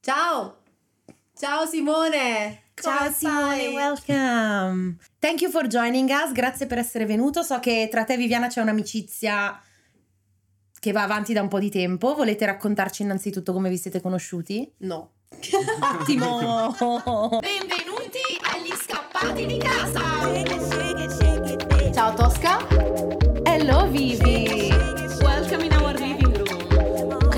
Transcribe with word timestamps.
Ciao! 0.00 0.56
Ciao 1.34 1.64
Simone! 1.64 2.64
Ciao 2.74 3.10
Simone, 3.10 3.68
welcome. 3.68 4.98
Thank 5.18 5.40
you 5.40 5.50
for 5.50 5.66
joining 5.66 6.10
us, 6.10 6.32
grazie 6.32 6.66
per 6.66 6.76
essere 6.76 7.06
venuto. 7.06 7.42
So 7.42 7.60
che 7.60 7.88
tra 7.90 8.04
te 8.04 8.14
e 8.14 8.16
Viviana 8.18 8.48
c'è 8.48 8.60
un'amicizia 8.60 9.58
che 10.78 10.92
va 10.92 11.04
avanti 11.04 11.32
da 11.32 11.40
un 11.40 11.48
po' 11.48 11.60
di 11.60 11.70
tempo. 11.70 12.14
Volete 12.14 12.44
raccontarci 12.44 13.02
innanzitutto 13.02 13.54
come 13.54 13.70
vi 13.70 13.78
siete 13.78 14.02
conosciuti? 14.02 14.70
No. 14.78 15.12
Ottimo! 15.98 17.38
Benvenuti 17.40 18.20
agli 18.52 18.72
scappati 18.74 19.46
di 19.46 19.56
casa! 19.56 20.00
Ciao 21.94 22.14
Tosca! 22.14 22.58
Hello 23.44 23.88
Vivi! 23.88 24.41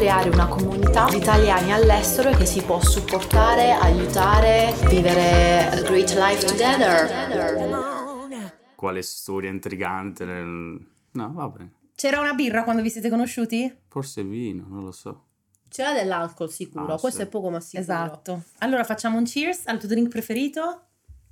Creare 0.05 0.29
una 0.29 0.49
comunità 0.49 1.09
di 1.09 1.17
italiani 1.17 1.73
all'estero 1.73 2.31
che 2.37 2.45
si 2.45 2.61
può 2.63 2.79
supportare, 2.79 3.71
aiutare, 3.71 4.75
vivere 4.87 5.67
a 5.71 5.81
great 5.81 6.13
life 6.15 6.45
together. 6.45 8.53
Quale 8.75 9.01
storia 9.01 9.49
intrigante. 9.49 10.27
nel- 10.27 10.87
No, 11.13 11.33
vabbè. 11.33 11.67
C'era 11.95 12.21
una 12.21 12.35
birra 12.35 12.65
quando 12.65 12.83
vi 12.83 12.91
siete 12.91 13.09
conosciuti? 13.09 13.75
Forse 13.89 14.23
vino, 14.25 14.67
non 14.69 14.85
lo 14.85 14.93
so. 14.93 15.25
C'era 15.71 15.95
dell'alcol 15.95 16.51
sicuro, 16.51 16.97
Ah, 16.97 17.01
questo 17.01 17.21
sì. 17.21 17.25
è 17.25 17.29
poco 17.31 17.49
ma 17.49 17.61
sicuro. 17.61 17.83
Esatto. 17.83 18.43
Allora 18.59 18.85
facciamo 18.85 19.17
un 19.17 19.25
cheers 19.25 19.67
al 19.69 19.79
tuo 19.79 19.89
drink 19.89 20.09
preferito? 20.09 20.83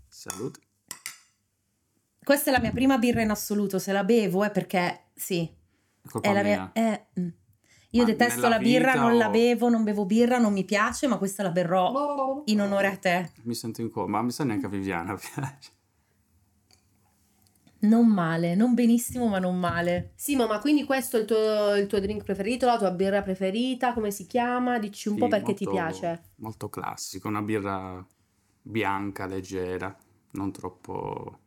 Salute. 0.08 0.60
Questa 2.24 2.48
è 2.48 2.52
la 2.54 2.60
mia 2.60 2.72
prima 2.72 2.96
birra 2.96 3.20
in 3.20 3.28
assoluto, 3.28 3.78
se 3.78 3.92
la 3.92 4.02
bevo 4.02 4.42
è 4.44 4.50
perché 4.50 5.08
sì, 5.14 5.42
È 5.42 6.08
colpa 6.08 6.26
è 6.26 6.32
la 6.32 6.42
mia. 6.42 6.70
mia... 6.74 6.90
eh, 6.90 7.06
mm. 7.20 7.28
Io 7.94 8.02
Ma 8.02 8.08
detesto 8.08 8.48
la 8.48 8.58
birra, 8.58 8.94
non 8.94 9.16
la 9.16 9.26
o- 9.26 9.30
bevo, 9.30 9.68
non 9.68 9.84
bevo 9.84 10.04
birra, 10.06 10.38
non 10.38 10.52
mi 10.52 10.64
piace, 10.64 11.06
ma 11.06 11.18
questa 11.18 11.42
la 11.42 11.50
berrò 11.50 12.42
in 12.46 12.60
onore 12.60 12.86
a 12.86 12.96
te. 12.96 13.30
Mi 13.44 13.54
sento 13.54 13.80
in 13.82 13.90
colpa, 13.90 14.10
ma 14.10 14.22
mi 14.22 14.30
sa 14.30 14.44
neanche 14.44 14.66
a 14.66 14.68
Viviana 14.68 15.14
piace. 15.16 15.70
Non 17.80 18.06
male, 18.06 18.54
non 18.54 18.74
benissimo, 18.74 19.26
ma 19.26 19.38
non 19.40 19.58
male. 19.58 20.12
Simo, 20.14 20.46
ma 20.46 20.60
quindi 20.60 20.84
questo 20.84 21.16
è 21.16 21.20
il 21.20 21.26
tuo, 21.26 21.74
il 21.74 21.86
tuo 21.86 21.98
drink 21.98 22.22
preferito, 22.22 22.64
la 22.66 22.78
tua 22.78 22.92
birra 22.92 23.22
preferita, 23.22 23.92
come 23.92 24.10
si 24.12 24.26
chiama? 24.26 24.78
Dici 24.78 25.08
un 25.08 25.14
Sì, 25.14 25.20
po' 25.20 25.28
perché 25.28 25.54
ti 25.54 25.64
molto- 25.64 25.70
piace. 25.72 26.22
Molto 26.36 26.68
classico, 26.68 27.28
una 27.28 27.42
birra 27.42 28.04
bianca, 28.62 29.26
leggera, 29.26 29.96
non 30.32 30.52
troppo, 30.52 31.38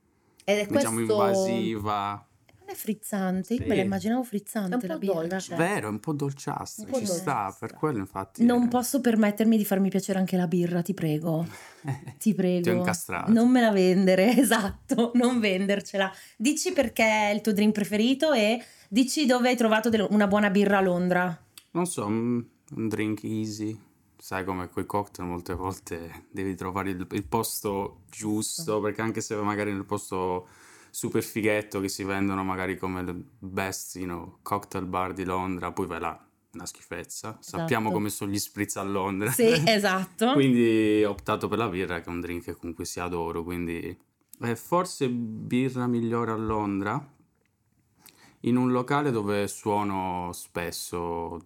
Ed 0.46 0.58
è 0.60 0.68
diciamo, 0.68 0.96
questo... 1.00 1.12
invasiva. 1.12 2.28
Non 2.66 2.74
è 2.74 2.78
frizzante, 2.78 3.54
io 3.54 3.62
Sì. 3.62 3.68
me 3.68 3.76
la 3.76 3.82
immaginavo 3.84 4.20
È 4.22 4.24
un 4.24 4.28
frizzante 4.30 4.78
po' 4.78 4.88
la 4.88 4.98
birra. 4.98 5.28
dolce. 5.28 5.56
Vero, 5.56 5.88
è 5.88 5.90
un 5.92 6.00
po' 6.00 6.14
dolciastra, 6.14 6.84
Un 6.86 6.90
po' 6.92 6.98
ci 6.98 7.06
sta, 7.06 7.14
dolciastra. 7.34 7.68
per 7.68 7.76
quello 7.78 7.98
infatti. 8.00 8.44
Non 8.44 8.64
eh, 8.64 8.68
posso 8.70 9.02
permettermi 9.02 9.56
di 9.56 9.66
farmi 9.66 9.90
piacere 9.90 10.18
anche 10.18 10.36
la 10.36 10.48
birra, 10.48 10.82
ti 10.82 10.94
prego. 10.96 11.46
Ti 12.18 12.34
prego. 12.34 12.62
Ti 12.64 12.70
ho 12.70 12.74
incastrato. 12.74 13.32
Non 13.32 13.50
me 13.52 13.62
la 13.62 13.70
vendere, 13.72 14.34
esatto, 14.40 15.12
non 15.14 15.40
vendercela. 15.40 16.12
Dici 16.36 16.72
perché 16.74 17.04
è 17.04 17.30
il 17.34 17.42
tuo 17.42 17.54
drink 17.54 17.72
preferito 17.74 18.32
e 18.32 18.60
dici 18.90 19.28
dove 19.28 19.50
hai 19.50 19.56
trovato 19.56 19.90
del- 19.90 20.08
una 20.10 20.26
buona 20.26 20.50
birra 20.50 20.80
a 20.80 20.82
Londra. 20.82 21.40
Non 21.72 21.86
so, 21.86 22.06
un 22.08 22.44
un 22.72 22.88
drink 22.88 23.24
easy. 23.24 23.80
Sai 24.18 24.44
come 24.44 24.70
quei 24.70 24.88
cocktail 24.88 25.28
molte 25.28 25.54
volte 25.54 26.26
devi 26.32 26.56
trovare 26.56 26.90
il, 26.90 27.06
il 27.12 27.24
posto 27.28 28.00
giusto, 28.10 28.82
perché 28.82 29.02
anche 29.04 29.22
se 29.22 29.36
magari 29.36 29.72
nel 29.72 29.86
posto 29.86 30.48
super 30.96 31.22
fighetto 31.22 31.82
che 31.82 31.90
si 31.90 32.06
vendono 32.06 32.42
magari 32.46 32.78
come 32.78 33.02
il 33.02 33.14
best, 33.14 33.98
you 33.98 34.06
know, 34.06 34.38
cocktail 34.42 34.86
bar 34.86 35.12
di 35.12 35.26
Londra, 35.26 35.74
poi 35.74 35.88
vai 35.88 36.00
là, 36.00 36.26
una 36.54 36.66
schifezza. 36.66 37.38
Sappiamo 37.42 37.88
Esatto. 37.88 37.94
come 37.94 38.10
sono 38.10 38.32
gli 38.32 38.40
spritz 38.40 38.78
a 38.78 38.84
Londra. 38.84 39.30
Sì, 39.30 39.44
esatto. 39.68 40.32
Quindi 40.32 41.04
ho 41.04 41.10
optato 41.10 41.50
per 41.50 41.58
la 41.58 41.68
birra, 41.68 42.00
che 42.00 42.06
è 42.06 42.14
un 42.14 42.22
drink 42.22 42.46
che 42.46 42.56
comunque 42.56 42.86
si 42.86 43.02
adoro, 43.02 43.44
quindi 43.44 43.98
eh, 44.40 44.56
forse 44.56 45.10
birra 45.10 45.86
migliore 45.86 46.32
a 46.32 46.38
Londra, 46.38 47.14
in 48.42 48.56
un 48.56 48.72
locale 48.72 49.12
dove 49.12 49.50
suono 49.50 50.30
spesso, 50.32 51.42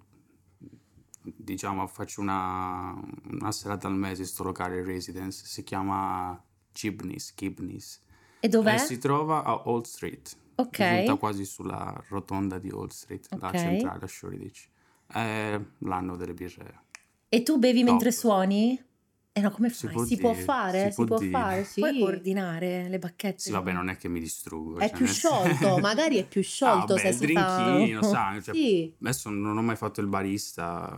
diciamo 1.24 1.88
faccio 1.88 2.22
una, 2.22 2.95
una 3.31 3.51
serata 3.51 3.88
al 3.88 3.95
mese 3.95 4.22
in 4.22 4.28
sto 4.28 4.44
locale 4.44 4.84
residence, 4.84 5.44
si 5.47 5.63
chiama 5.63 6.40
Gibneys, 6.72 7.34
Gibneys, 7.35 8.03
E 8.41 8.47
dov'è? 8.47 8.75
e 8.75 8.77
si 8.77 8.97
trova 8.97 9.44
a 9.44 9.67
Old 9.67 9.85
Street, 9.85 10.38
Ok. 10.55 10.79
giunta 10.79 11.16
quasi 11.16 11.45
sulla 11.45 12.03
rotonda 12.09 12.57
di 12.57 12.72
Old 12.72 12.91
Street, 12.91 13.27
la 13.35 13.47
Ok. 13.47 13.55
centrale 13.55 14.03
a 14.03 14.07
Shoreditch. 14.07 14.67
È 15.07 15.59
l'anno 15.79 16.16
delle 16.16 16.33
birre. 16.33 16.83
E 17.29 17.44
tu 17.44 17.57
bevi 17.57 17.83
mentre 17.83 18.09
Top. 18.11 18.19
suoni? 18.19 18.83
Eh 19.31 19.41
no, 19.41 19.51
come 19.51 19.69
Si 19.69 19.85
fai? 19.85 19.94
può 19.94 20.03
Si 20.03 20.17
può 20.17 20.33
dire, 20.33 20.44
fare, 20.44 20.91
si, 20.91 21.05
può 21.05 21.17
dire. 21.19 21.31
fare, 21.31 21.63
sì. 21.63 21.79
Puoi 21.81 22.00
coordinare 22.00 22.89
le 22.89 23.00
bacchette? 23.00 23.38
Sì, 23.39 23.51
vabbè, 23.51 23.72
non 23.72 23.89
è 23.89 23.97
che 23.97 24.09
mi 24.09 24.19
distruggo. 24.19 24.79
È 24.79 24.88
cioè, 24.88 24.97
più 24.97 25.06
sciolto, 25.06 25.77
magari 25.79 26.17
è 26.17 26.27
più 26.27 26.41
sciolto 26.41 26.94
Ah, 26.95 27.00
se 27.00 27.11
beh, 27.11 27.13
si 27.13 27.25
il 27.25 27.31
fa... 27.31 27.45
drinkino, 27.56 28.01
sai, 28.03 28.41
cioè, 28.44 28.56
Sì, 28.57 28.94
Adesso 29.01 29.29
non 29.29 29.57
ho 29.57 29.61
mai 29.61 29.75
fatto 29.77 30.01
il 30.01 30.07
barista, 30.07 30.97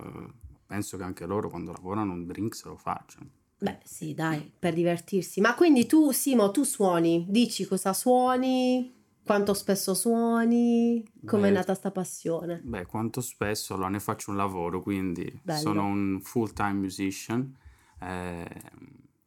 penso 0.66 0.97
che 0.97 1.03
anche 1.03 1.25
loro 1.28 1.50
quando 1.50 1.72
lavorano 1.72 2.13
un 2.13 2.25
drink 2.25 2.56
se 2.56 2.68
lo 2.68 2.78
facciano. 2.78 3.29
Beh 3.62 3.80
sì 3.84 4.14
dai, 4.16 4.52
per 4.58 4.74
divertirsi. 4.74 5.40
Ma 5.40 5.54
quindi 5.54 5.86
tu, 5.86 6.12
Simo, 6.12 6.50
tu 6.52 6.64
suoni, 6.64 7.26
dici 7.30 7.66
cosa 7.66 7.94
suoni, 7.94 8.92
quanto 9.24 9.54
spesso 9.54 9.94
suoni, 9.94 11.08
come 11.26 11.50
è 11.50 11.52
nata 11.52 11.76
sta 11.76 11.92
passione? 11.92 12.60
Beh, 12.64 12.86
quanto 12.88 13.22
spesso 13.22 13.76
allora 13.76 13.90
ne 13.90 14.00
faccio 14.00 14.32
un 14.32 14.38
lavoro, 14.38 14.82
quindi 14.82 15.40
Bello. 15.44 15.60
sono 15.60 15.86
un 15.86 16.20
full-time 16.22 16.74
musician, 16.74 17.56
eh, 18.02 18.62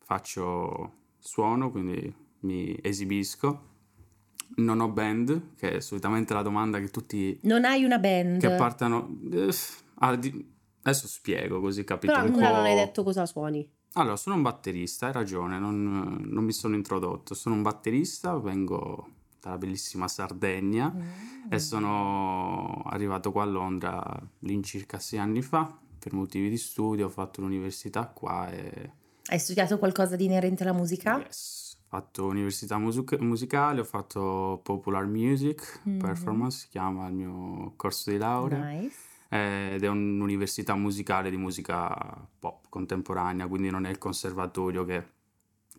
faccio 0.03 0.93
suono, 1.19 1.71
quindi 1.71 2.13
mi 2.41 2.77
esibisco. 2.83 3.73
Non 4.57 4.81
ho 4.81 4.89
band, 4.89 5.55
che 5.57 5.77
è 5.77 5.81
solitamente 5.81 6.35
la 6.35 6.43
domanda 6.43 6.79
che 6.79 6.89
tutti 6.89 7.39
Non 7.43 7.65
hai 7.65 7.83
una 7.83 7.99
band? 7.99 8.39
che 8.41 8.51
partano... 8.51 9.19
eh, 9.33 9.49
ah, 10.01 10.09
adesso 10.11 11.07
spiego 11.09 11.61
così 11.61 11.83
capito 11.83 12.13
Però 12.13 12.25
un 12.25 12.33
po'. 12.33 12.41
non 12.41 12.65
hai 12.65 12.75
detto 12.75 13.03
cosa 13.03 13.27
suoni. 13.27 13.69
Allora, 13.97 14.17
sono 14.17 14.35
un 14.35 14.43
batterista, 14.43 15.07
hai 15.07 15.13
ragione, 15.13 15.59
non, 15.61 16.19
non 16.25 16.45
mi 16.45 16.53
sono 16.53 16.75
introdotto. 16.75 17.35
Sono 17.35 17.55
un 17.55 17.63
batterista, 17.63 18.37
vengo 18.39 19.09
dalla 19.41 19.57
bellissima 19.59 20.09
Sardegna 20.09 20.93
Mm. 20.93 21.53
e 21.53 21.59
sono 21.61 22.83
arrivato 22.87 23.31
qua 23.31 23.43
a 23.43 23.47
Londra 23.47 24.03
all'incirca 24.43 24.99
sei 24.99 25.19
anni 25.21 25.43
fa 25.43 25.73
per 25.99 26.13
motivi 26.13 26.49
di 26.49 26.57
studio. 26.57 27.07
Ho 27.07 27.11
fatto 27.11 27.41
l'università 27.41 28.07
qua 28.09 28.51
e 28.51 28.91
Hai 29.27 29.39
studiato 29.39 29.79
qualcosa 29.79 30.17
di 30.17 30.25
inerente 30.25 30.65
alla 30.65 30.73
musica? 30.73 31.17
yes, 31.19 31.77
ho 31.81 31.85
fatto 31.89 32.27
università 32.27 32.77
music- 32.79 33.19
musicale, 33.21 33.81
ho 33.81 33.85
fatto 33.85 34.61
popular 34.63 35.07
music 35.07 35.81
Mhm. 35.85 35.99
performance, 35.99 36.59
si 36.59 36.69
chiama 36.69 37.07
il 37.07 37.15
mio 37.15 37.73
corso 37.77 38.11
di 38.11 38.19
laurea. 38.19 38.59
Nice. 38.65 38.97
Ed 39.35 39.83
è 39.83 39.89
un'università 39.89 40.77
musicale 40.77 41.29
di 41.29 41.37
musica 41.37 42.25
pop 42.39 42.67
contemporanea, 42.69 43.49
quindi 43.49 43.69
non 43.69 43.85
è 43.85 43.91
il 43.91 43.99
conservatorio 43.99 44.85
che, 44.85 45.05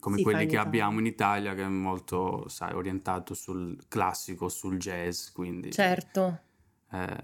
come 0.02 0.18
Si 0.18 0.24
quelli 0.24 0.46
che 0.46 0.58
abbiamo 0.58 1.00
in 1.00 1.06
Italia, 1.06 1.54
che 1.56 1.64
è 1.64 1.68
molto, 1.70 2.50
sai, 2.50 2.74
orientato 2.74 3.34
sul 3.34 3.78
classico, 3.88 4.50
sul 4.50 4.78
jazz, 4.78 5.30
quindi 5.30 5.72
Certo. 5.72 6.40
eh, 6.92 7.24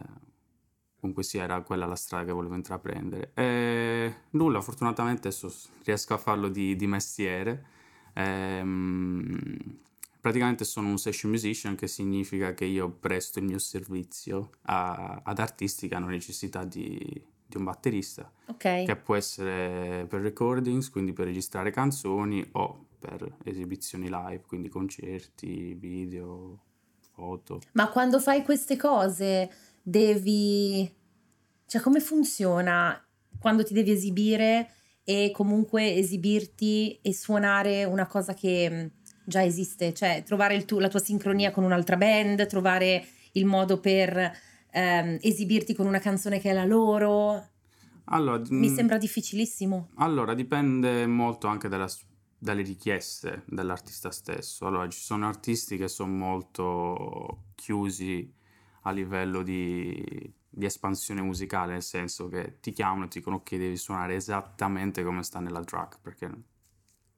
comunque 1.01 1.23
sì, 1.23 1.37
era 1.37 1.61
quella 1.63 1.85
la 1.85 1.97
strada 1.97 2.23
che 2.23 2.31
volevo 2.31 2.55
intraprendere. 2.55 3.31
E 3.33 4.15
nulla, 4.29 4.61
fortunatamente 4.61 5.27
adesso 5.27 5.53
riesco 5.83 6.13
a 6.13 6.17
farlo 6.17 6.47
di, 6.47 6.77
di 6.77 6.87
mestiere. 6.87 7.65
Ehm, 8.13 9.79
praticamente 10.21 10.63
sono 10.63 10.87
un 10.87 10.97
session 10.97 11.31
musician, 11.31 11.75
che 11.75 11.87
significa 11.87 12.53
che 12.53 12.65
io 12.65 12.89
presto 12.91 13.39
il 13.39 13.45
mio 13.45 13.57
servizio 13.59 14.51
a- 14.63 15.21
ad 15.23 15.39
artisti 15.39 15.87
che 15.87 15.95
hanno 15.95 16.07
necessità 16.07 16.63
di, 16.63 16.97
di 17.45 17.57
un 17.57 17.63
batterista, 17.63 18.31
Ok. 18.47 18.83
che 18.85 18.95
può 19.03 19.15
essere 19.15 20.05
per 20.07 20.21
recordings, 20.21 20.89
quindi 20.89 21.11
per 21.11 21.25
registrare 21.25 21.71
canzoni, 21.71 22.47
o 22.53 22.85
per 22.99 23.37
esibizioni 23.45 24.07
live, 24.09 24.43
quindi 24.47 24.69
concerti, 24.69 25.73
video, 25.73 26.59
foto. 27.13 27.59
Ma 27.73 27.89
quando 27.89 28.19
fai 28.19 28.43
queste 28.43 28.77
cose 28.77 29.49
devi... 29.81 30.89
Cioè, 31.65 31.81
come 31.81 31.99
funziona 31.99 33.03
quando 33.39 33.63
ti 33.63 33.73
devi 33.73 33.91
esibire 33.91 34.69
e 35.03 35.31
comunque 35.33 35.95
esibirti 35.95 36.99
e 37.01 37.13
suonare 37.13 37.85
una 37.85 38.05
cosa 38.05 38.33
che 38.33 38.91
già 39.23 39.43
esiste? 39.43 39.93
Cioè, 39.93 40.23
trovare 40.25 40.55
il 40.55 40.65
tuo- 40.65 40.79
la 40.79 40.89
tua 40.89 40.99
sincronia 40.99 41.51
con 41.51 41.63
un'altra 41.63 41.97
band, 41.97 42.45
trovare 42.47 43.05
il 43.33 43.45
modo 43.45 43.79
per 43.79 44.31
ehm, 44.73 45.17
esibirti 45.21 45.73
con 45.73 45.85
una 45.85 45.99
canzone 45.99 46.39
che 46.39 46.49
è 46.49 46.53
la 46.53 46.65
loro. 46.65 47.49
Allora, 48.05 48.41
Mi 48.49 48.69
mm, 48.69 48.75
sembra 48.75 48.97
difficilissimo. 48.97 49.89
Allora, 49.95 50.33
dipende 50.33 51.05
molto 51.07 51.47
anche 51.47 51.67
dalla 51.67 51.87
dalle 52.43 52.63
richieste 52.63 53.43
dell'artista 53.45 54.09
stesso. 54.11 54.65
Allora, 54.65 54.89
ci 54.89 54.99
sono 54.99 55.27
artisti 55.27 55.77
che 55.77 55.87
sono 55.87 56.11
molto 56.11 57.43
chiusi 57.55 58.33
a 58.83 58.91
livello 58.91 59.43
di 59.43 60.33
di 60.53 60.65
espansione 60.65 61.21
musicale, 61.21 61.71
nel 61.73 61.81
senso 61.81 62.27
che 62.27 62.57
ti 62.59 62.73
chiamano 62.73 63.05
e 63.05 63.07
ti 63.07 63.19
dicono 63.19 63.37
ok, 63.37 63.55
devi 63.55 63.77
suonare 63.77 64.15
esattamente 64.15 65.01
come 65.01 65.23
sta 65.23 65.39
nella 65.39 65.63
track, 65.63 65.99
perché 66.01 66.29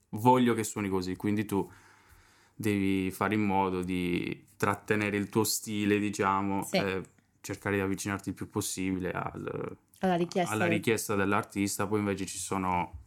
voglio 0.10 0.54
che 0.54 0.64
suoni 0.64 0.88
così, 0.88 1.16
quindi 1.16 1.46
tu 1.46 1.68
devi 2.56 3.12
fare 3.12 3.36
in 3.36 3.42
modo 3.44 3.82
di 3.82 4.46
trattenere 4.58 5.18
il 5.18 5.30
tuo 5.30 5.44
stile, 5.44 6.00
diciamo, 6.00 6.64
Sì. 6.64 6.78
e 6.78 7.04
cercare 7.42 7.76
di 7.76 7.82
avvicinarti 7.82 8.30
il 8.30 8.36
più 8.36 8.50
possibile 8.50 9.12
al- 9.12 9.78
Alla 10.00 10.16
richiesta. 10.16 10.54
alla 10.54 10.66
richiesta 10.68 11.16
dell'artista, 11.16 11.88
poi 11.88 12.00
invece 12.00 12.26
ci 12.26 12.38
sono, 12.38 13.00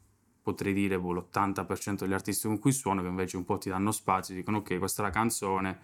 potrei 0.42 0.72
dire, 0.74 0.98
boh, 0.98 1.12
l'80% 1.12 2.04
degli 2.04 2.12
artisti 2.14 2.46
con 2.46 2.58
cui 2.58 2.72
suono 2.72 3.02
che 3.02 3.08
invece 3.08 3.36
un 3.36 3.44
po' 3.44 3.58
ti 3.58 3.68
danno 3.70 3.92
spazio, 3.92 4.34
dicono 4.34 4.58
ok, 4.58 4.78
questa 4.78 5.02
è 5.02 5.06
la 5.06 5.10
canzone, 5.12 5.78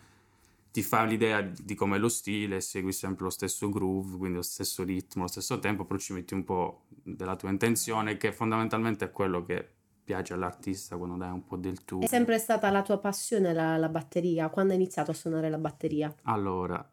ti 0.70 0.82
fa 0.82 1.04
l'idea 1.04 1.40
di 1.42 1.74
com'è 1.74 1.98
lo 1.98 2.08
stile, 2.08 2.60
segui 2.62 2.92
sempre 2.92 3.24
lo 3.24 3.30
stesso 3.30 3.68
groove, 3.70 4.16
quindi 4.16 4.36
lo 4.36 4.42
stesso 4.42 4.82
ritmo, 4.84 5.22
lo 5.22 5.28
stesso 5.28 5.58
tempo, 5.58 5.84
però 5.84 5.98
ci 5.98 6.12
metti 6.14 6.32
un 6.34 6.44
po' 6.44 6.84
della 6.88 7.36
tua 7.36 7.50
intenzione, 7.50 8.16
che 8.16 8.32
fondamentalmente 8.32 9.04
è 9.06 9.10
quello 9.10 9.44
che 9.44 9.68
piace 10.04 10.34
all'artista 10.34 10.96
quando 10.96 11.16
dai 11.16 11.30
un 11.30 11.44
po' 11.44 11.56
del 11.56 11.84
tuo. 11.84 12.00
È 12.00 12.06
sempre 12.06 12.38
stata 12.38 12.70
la 12.70 12.82
tua 12.82 12.98
passione 12.98 13.52
la, 13.52 13.76
la 13.76 13.88
batteria? 13.88 14.48
Quando 14.48 14.72
hai 14.72 14.78
iniziato 14.78 15.10
a 15.10 15.14
suonare 15.14 15.48
la 15.48 15.58
batteria? 15.58 16.14
Allora, 16.22 16.84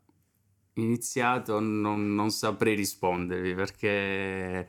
iniziato 0.74 1.60
non, 1.60 2.14
non 2.14 2.32
saprei 2.32 2.76
rispondervi 2.76 3.54
perché... 3.56 4.68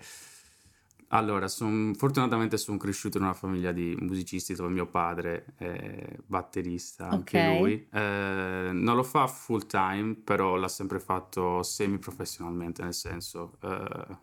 Allora, 1.12 1.48
son- 1.48 1.94
fortunatamente 1.96 2.56
sono 2.56 2.76
cresciuto 2.76 3.18
in 3.18 3.24
una 3.24 3.32
famiglia 3.32 3.72
di 3.72 3.96
musicisti 3.98 4.54
dove 4.54 4.72
mio 4.72 4.86
padre 4.86 5.44
è 5.56 6.16
batterista, 6.24 7.08
anche 7.08 7.38
Ok. 7.38 7.44
lui. 7.44 7.88
Eh, 7.90 8.70
non 8.72 8.94
lo 8.94 9.02
fa 9.02 9.26
full 9.26 9.66
time, 9.66 10.14
però 10.14 10.54
l'ha 10.54 10.68
sempre 10.68 11.00
fatto 11.00 11.64
semi-professionalmente, 11.64 12.84
nel 12.84 12.94
senso, 12.94 13.56
eh, 13.60 14.16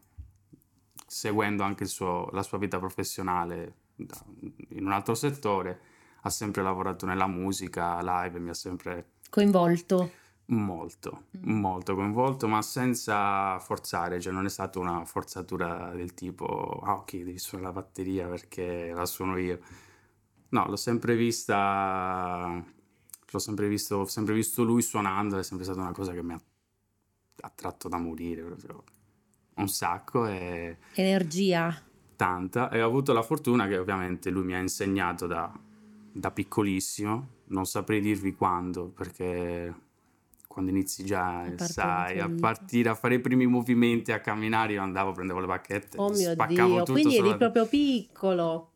seguendo 1.06 1.64
anche 1.64 1.84
il 1.84 1.90
suo- 1.90 2.30
la 2.32 2.44
sua 2.44 2.58
vita 2.58 2.80
professionale 2.80 3.74
in 3.98 4.86
un 4.86 4.92
altro 4.92 5.16
settore, 5.16 5.80
ha 6.22 6.30
sempre 6.30 6.62
lavorato 6.62 7.06
nella 7.06 7.28
musica, 7.28 8.00
live, 8.02 8.40
mi 8.40 8.50
ha 8.50 8.54
sempre 8.54 9.12
Coinvolto. 9.30 10.12
Molto, 10.50 11.26
Mm. 11.40 11.60
molto 11.60 11.94
coinvolto, 11.94 12.48
ma 12.48 12.62
senza 12.62 13.60
forzare, 13.60 14.22
cioè 14.22 14.32
non 14.32 14.46
è 14.46 14.50
stata 14.50 14.80
una 14.80 15.04
forzatura 15.04 15.92
del 15.94 16.14
tipo, 16.14 16.46
ah 16.86 16.94
ok, 16.94 17.18
devi 17.18 17.38
suonare 17.38 17.74
la 17.74 17.82
batteria 17.82 18.28
perché 18.30 18.92
la 18.94 19.06
suono 19.06 19.36
io. 19.38 19.60
No, 20.50 20.66
l'ho 20.68 20.78
sempre 20.78 21.18
vista, 21.18 22.64
l'ho 23.30 23.40
sempre 23.40 23.68
visto, 23.68 23.98
ho 23.98 24.06
sempre 24.06 24.34
visto 24.34 24.64
lui 24.64 24.82
suonando, 24.82 25.38
è 25.38 25.44
sempre 25.44 25.66
stata 25.66 25.82
una 25.82 25.92
cosa 25.92 26.14
che 26.14 26.24
mi 26.24 26.32
ha 26.34 26.42
attratto 27.42 27.90
da 27.90 27.98
morire, 27.98 28.42
proprio 28.44 28.84
un 29.56 29.68
sacco 29.68 30.26
e 30.28 30.78
Energia. 30.94 31.84
Tanta 32.18 32.70
e 32.70 32.82
ho 32.82 32.88
avuto 32.88 33.14
la 33.14 33.22
fortuna 33.22 33.68
che 33.68 33.78
ovviamente 33.78 34.30
lui 34.30 34.44
mi 34.44 34.54
ha 34.54 34.60
insegnato 34.60 35.26
da, 35.28 35.50
da 36.12 36.32
piccolissimo, 36.32 37.28
non 37.46 37.66
saprei 37.66 38.02
dirvi 38.02 38.36
quando, 38.36 38.88
perché 38.88 39.74
quando 40.48 40.72
inizi 40.72 41.06
già, 41.06 41.46
sai, 41.56 42.20
a 42.20 42.30
partire 42.30 42.90
a 42.90 42.96
fare 42.96 43.16
i 43.16 43.20
primi 43.20 43.46
movimenti, 43.46 44.12
a 44.12 44.20
camminare, 44.20 44.74
io 44.74 44.82
andavo, 44.82 45.12
prendevo 45.12 45.40
le 45.40 45.46
bacchette, 45.46 45.98
Oh 46.00 46.10
mio 46.10 46.32
spaccavo 46.32 46.68
Dio, 46.68 46.80
tutto. 46.80 46.92
quindi 46.94 47.16
eri 47.16 47.26
solo- 47.26 47.38
proprio 47.38 47.68
piccolo. 47.68 48.72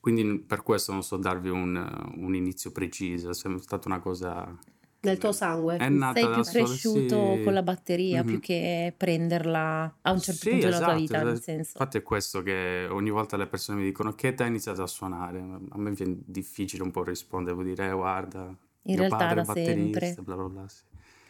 Quindi 0.00 0.38
per 0.38 0.62
questo 0.62 0.92
non 0.92 1.02
so 1.02 1.16
darvi 1.16 1.48
un, 1.48 2.12
un 2.16 2.34
inizio 2.34 2.70
preciso, 2.70 3.30
è 3.30 3.34
stata 3.34 3.88
una 3.88 3.98
cosa... 3.98 4.56
Nel 5.04 5.18
tuo 5.18 5.32
sangue. 5.32 5.76
È 5.76 5.88
nata 5.88 6.20
Sei 6.20 6.30
più 6.32 6.42
cresciuto 6.44 7.34
sì. 7.36 7.42
con 7.42 7.52
la 7.52 7.62
batteria 7.62 8.22
Mhm. 8.22 8.26
più 8.28 8.40
che 8.40 8.94
prenderla 8.96 9.98
a 10.02 10.10
un 10.12 10.20
certo 10.20 10.40
Sì, 10.40 10.48
punto 10.50 10.64
della 10.66 10.76
tua 10.78 10.86
esatto, 10.86 11.00
vita, 11.00 11.18
nel 11.18 11.26
esatto. 11.28 11.42
senso. 11.42 11.70
Infatti 11.78 11.98
è 11.98 12.02
questo 12.02 12.42
che 12.42 12.86
ogni 12.90 13.10
volta 13.10 13.36
le 13.36 13.46
persone 13.46 13.78
mi 13.78 13.84
dicono 13.84 14.12
che 14.14 14.28
età 14.28 14.44
hai 14.44 14.48
iniziato 14.50 14.82
a 14.82 14.86
suonare? 14.86 15.38
A 15.40 15.78
me 15.78 15.90
viene 15.92 16.16
difficile 16.24 16.82
un 16.82 16.90
po' 16.90 17.04
rispondere, 17.04 17.54
vuol 17.54 17.66
dire, 17.66 17.88
eh, 17.88 17.92
guarda, 17.92 18.40
In 18.40 18.56
mio 18.82 18.96
realtà 18.96 19.16
padre 19.16 19.34
da 19.34 19.40
è 19.42 19.44
batterista, 19.44 20.00
sempre. 20.06 20.22
bla 20.22 20.34
bla 20.36 20.48
bla, 20.48 20.68
sì. 20.68 20.82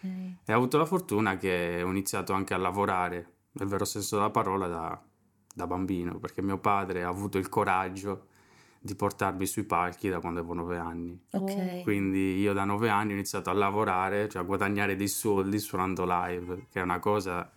Ok. 0.03 0.11
E 0.45 0.53
ho 0.53 0.57
avuto 0.57 0.79
la 0.79 0.85
fortuna 0.87 1.37
che 1.37 1.83
ho 1.83 1.89
iniziato 1.91 2.33
anche 2.33 2.55
a 2.55 2.59
lavorare, 2.59 3.33
nel 3.53 3.69
vero 3.69 3.85
senso 3.85 4.17
della 4.17 4.31
parola, 4.31 4.67
da, 4.67 5.03
da 5.55 5.67
bambino, 5.67 6.19
perché 6.19 6.43
mio 6.43 6.59
padre 6.59 7.03
ha 7.05 7.09
avuto 7.09 7.39
il 7.39 7.49
coraggio 7.49 8.27
di 8.85 8.95
portarmi 8.95 9.47
sui 9.47 9.65
palchi 9.65 10.11
da 10.11 10.21
quando 10.21 10.41
avevo 10.41 10.53
nove 10.53 10.77
anni. 10.77 11.19
Ok. 11.31 11.81
Quindi 11.81 12.37
io 12.39 12.53
da 12.53 12.65
nove 12.65 12.91
anni 12.91 13.13
ho 13.13 13.15
iniziato 13.15 13.49
a 13.49 13.55
lavorare, 13.55 14.29
cioè 14.29 14.43
a 14.43 14.45
guadagnare 14.45 14.95
dei 14.95 15.09
soldi 15.09 15.59
suonando 15.59 16.05
live, 16.07 16.67
che 16.71 16.81
è 16.81 16.83
una 16.83 16.99
cosa 16.99 17.51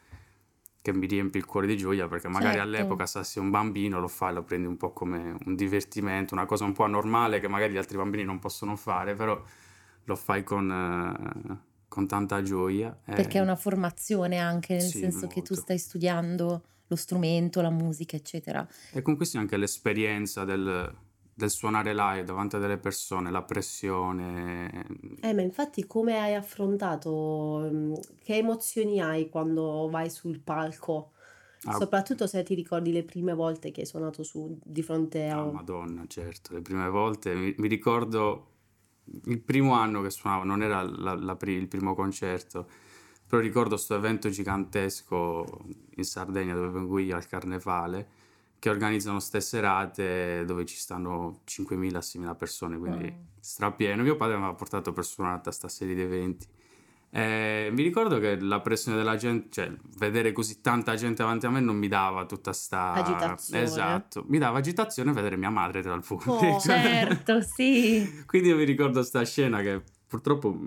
che 0.81 0.93
mi 0.93 1.05
riempie 1.05 1.41
il 1.41 1.45
cuore 1.45 1.67
di 1.67 1.75
gioia 1.75 2.07
perché 2.07 2.29
magari 2.29 2.59
Certo. 2.59 2.69
all'epoca 2.69 3.05
sassi 3.05 3.39
un 3.39 3.49
bambino 3.49 3.99
lo 3.99 4.07
fai, 4.07 4.33
lo 4.33 4.43
prendi 4.43 4.67
un 4.67 4.77
po' 4.77 4.93
come 4.93 5.35
un 5.45 5.55
divertimento, 5.55 6.33
una 6.33 6.45
cosa 6.45 6.63
un 6.63 6.71
po' 6.71 6.85
anormale 6.85 7.41
che 7.41 7.49
magari 7.49 7.73
gli 7.73 7.77
altri 7.77 7.97
bambini 7.97 8.23
non 8.23 8.39
possono 8.39 8.77
fare, 8.77 9.13
però 9.13 9.37
lo 10.05 10.15
fai 10.15 10.45
con, 10.45 10.71
eh, 10.71 11.57
con 11.89 12.07
tanta 12.07 12.41
gioia. 12.41 12.97
eh. 13.05 13.15
Perché 13.15 13.39
è 13.39 13.41
una 13.41 13.57
formazione 13.57 14.37
anche, 14.37 14.75
nel 14.75 14.81
Sì, 14.83 14.99
senso 14.99 15.27
che 15.27 15.41
tu 15.41 15.55
molto. 15.55 15.55
stai 15.55 15.77
studiando 15.77 16.63
lo 16.87 16.95
strumento, 16.95 17.59
la 17.59 17.69
musica, 17.69 18.15
eccetera. 18.15 18.65
E 18.93 19.01
con 19.01 19.17
questo 19.17 19.37
anche 19.39 19.57
l'esperienza 19.57 20.45
del, 20.45 20.95
del 21.37 21.51
suonare 21.51 21.93
live 21.93 22.23
davanti 22.23 22.55
a 22.55 22.59
delle 22.59 22.77
persone, 22.79 23.29
la 23.29 23.43
pressione. 23.43 24.85
Eh, 25.19 25.33
ma 25.33 25.41
infatti 25.41 25.85
come 25.85 26.17
hai 26.17 26.33
affrontato, 26.35 27.69
mm, 27.71 27.93
che 28.23 28.35
emozioni 28.37 29.01
hai 29.01 29.29
quando 29.29 29.87
vai 29.89 30.09
sul 30.09 30.39
palco? 30.39 31.11
Ah, 31.65 31.73
Soprattutto 31.73 32.27
se 32.27 32.43
ti 32.43 32.53
ricordi 32.55 32.91
le 32.91 33.03
prime 33.03 33.33
volte 33.33 33.71
che 33.71 33.81
hai 33.81 33.87
suonato 33.87 34.23
su 34.23 34.59
di 34.63 34.81
fronte 34.83 35.27
a... 35.29 35.39
Ah, 35.39 35.45
madonna, 35.45 36.05
certo, 36.07 36.53
le 36.53 36.61
prime 36.61 36.89
volte 36.89 37.33
mi, 37.35 37.53
mi 37.57 37.67
ricordo 37.67 38.53
il 39.25 39.39
primo 39.41 39.73
anno 39.73 40.01
che 40.01 40.09
suonavo, 40.09 40.43
non 40.43 40.63
era 40.63 40.81
la- 40.81 41.15
la 41.15 41.37
il 41.41 41.67
primo 41.67 41.93
concerto, 41.95 42.67
però 43.27 43.41
ricordo 43.41 43.71
questo 43.75 43.95
evento 43.95 44.29
gigantesco 44.29 45.45
in 45.95 46.03
Sardegna 46.05 46.53
dove 46.53 46.69
vengo 46.69 46.97
io 46.99 47.15
al 47.15 47.27
Carnevale, 47.27 48.07
che 48.59 48.69
organizzano 48.69 49.19
ste 49.19 49.39
serate 49.41 50.43
dove 50.45 50.65
ci 50.65 50.75
stanno 50.77 51.41
5.000-6.000 51.45 52.35
persone, 52.35 52.77
quindi 52.77 53.03
Wow. 53.05 53.25
strapieno. 53.39 54.03
Mio 54.03 54.15
padre 54.15 54.35
mi 54.35 54.41
aveva 54.43 54.57
portato 54.57 54.91
per 54.93 55.05
suonare 55.05 55.41
a 55.43 55.51
sta 55.51 55.67
serie 55.67 55.93
di 55.95 56.01
eventi. 56.01 56.47
E 57.09 57.69
mi 57.71 57.83
ricordo 57.83 58.19
che 58.19 58.37
la 58.39 58.59
pressione 58.59 58.97
della 58.97 59.15
gente, 59.15 59.47
cioè 59.51 59.73
vedere 59.97 60.33
così 60.33 60.59
tanta 60.59 60.95
gente 60.95 61.21
avanti 61.21 61.45
a 61.45 61.49
me 61.49 61.61
non 61.61 61.77
mi 61.77 61.87
dava 61.87 62.25
tutta 62.25 62.51
sta 62.51 62.91
Agitazione. 62.93 63.63
Esatto, 63.63 64.25
mi 64.27 64.37
dava 64.37 64.57
agitazione 64.57 65.13
vedere 65.13 65.37
mia 65.37 65.49
madre 65.49 65.81
tra 65.81 65.93
il 65.93 66.03
pubblico. 66.05 66.33
Oh, 66.33 66.59
Cioè, 66.59 66.81
Certo, 66.81 67.41
sì. 67.41 68.23
Quindi 68.25 68.49
io 68.49 68.57
mi 68.57 68.65
ricordo 68.65 69.03
sta 69.03 69.23
scena 69.23 69.61
che 69.61 69.81
purtroppo 70.05 70.59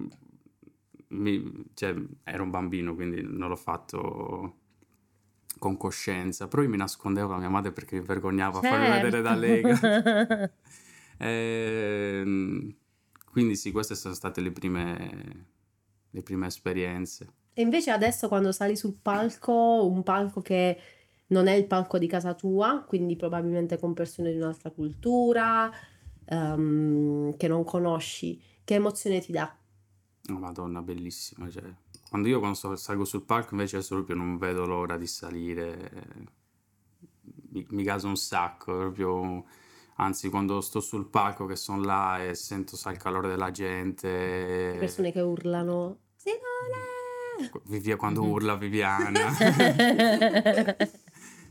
mi- 1.08 1.64
cioè, 1.74 1.94
ero 2.24 2.42
un 2.42 2.50
bambino, 2.50 2.94
quindi 2.94 3.20
non 3.22 3.48
l'ho 3.48 3.56
fatto 3.56 4.59
con 5.60 5.76
coscienza, 5.76 6.48
però 6.48 6.62
io 6.62 6.70
mi 6.70 6.78
nascondevo 6.78 7.28
da 7.28 7.36
mia 7.36 7.50
madre 7.50 7.70
perché 7.70 8.00
mi 8.00 8.04
vergognavo 8.04 8.58
a 8.58 8.62
farmi 8.62 8.88
vedere 8.88 9.20
da 9.20 9.34
Lega. 9.36 9.76
Certo. 9.76 10.52
Ehm, 11.22 12.74
quindi 13.30 13.54
sì, 13.54 13.72
queste 13.72 13.94
sono 13.94 14.14
state 14.14 14.40
le 14.40 14.52
prime, 14.52 15.46
le 16.08 16.22
prime 16.22 16.46
esperienze. 16.46 17.30
E 17.52 17.60
invece 17.60 17.90
adesso 17.90 18.26
quando 18.26 18.52
sali 18.52 18.74
sul 18.74 18.94
palco, 18.94 19.86
un 19.86 20.02
palco 20.02 20.40
che 20.40 20.80
non 21.26 21.46
è 21.46 21.52
il 21.52 21.66
palco 21.66 21.98
di 21.98 22.06
casa 22.06 22.32
tua, 22.32 22.86
quindi 22.88 23.16
probabilmente 23.16 23.78
con 23.78 23.92
persone 23.92 24.30
di 24.30 24.38
un'altra 24.38 24.70
cultura, 24.70 25.70
ehm, 26.24 27.36
che 27.36 27.48
non 27.48 27.64
conosci, 27.64 28.40
che 28.64 28.76
emozione 28.76 29.20
ti 29.20 29.32
dà? 29.32 29.54
Oh, 30.30 30.38
Madonna, 30.38 30.80
bellissima. 30.80 31.50
Cioè, 31.50 31.64
quando 32.10 32.28
io 32.28 32.38
quando 32.40 32.56
so- 32.58 32.76
salgo 32.76 33.04
sul 33.06 33.22
palco 33.22 33.54
invece 33.54 33.76
adesso 33.76 33.94
proprio 33.94 34.16
non 34.16 34.36
vedo 34.36 34.66
l'ora 34.66 34.98
di 34.98 35.06
salire. 35.06 36.28
Mi, 37.52 37.64
mi 37.70 37.82
gasa 37.82 38.06
un 38.06 38.16
sacco, 38.16 38.76
proprio... 38.76 39.44
Anzi, 39.96 40.28
quando 40.30 40.60
sto 40.60 40.80
sul 40.80 41.08
palco 41.08 41.46
che 41.46 41.56
sono 41.56 41.82
là 41.82 42.22
e 42.24 42.34
sento 42.34 42.74
sa, 42.76 42.90
il 42.90 42.96
calore 42.96 43.28
della 43.28 43.50
gente... 43.50 44.08
Le 44.72 44.78
persone 44.78 45.12
che 45.12 45.20
urlano 45.20 45.98
Simone! 46.16 47.96
Quando 47.96 48.22
Mhm. 48.22 48.28
urla 48.30 48.54
Viviana. 48.56 49.30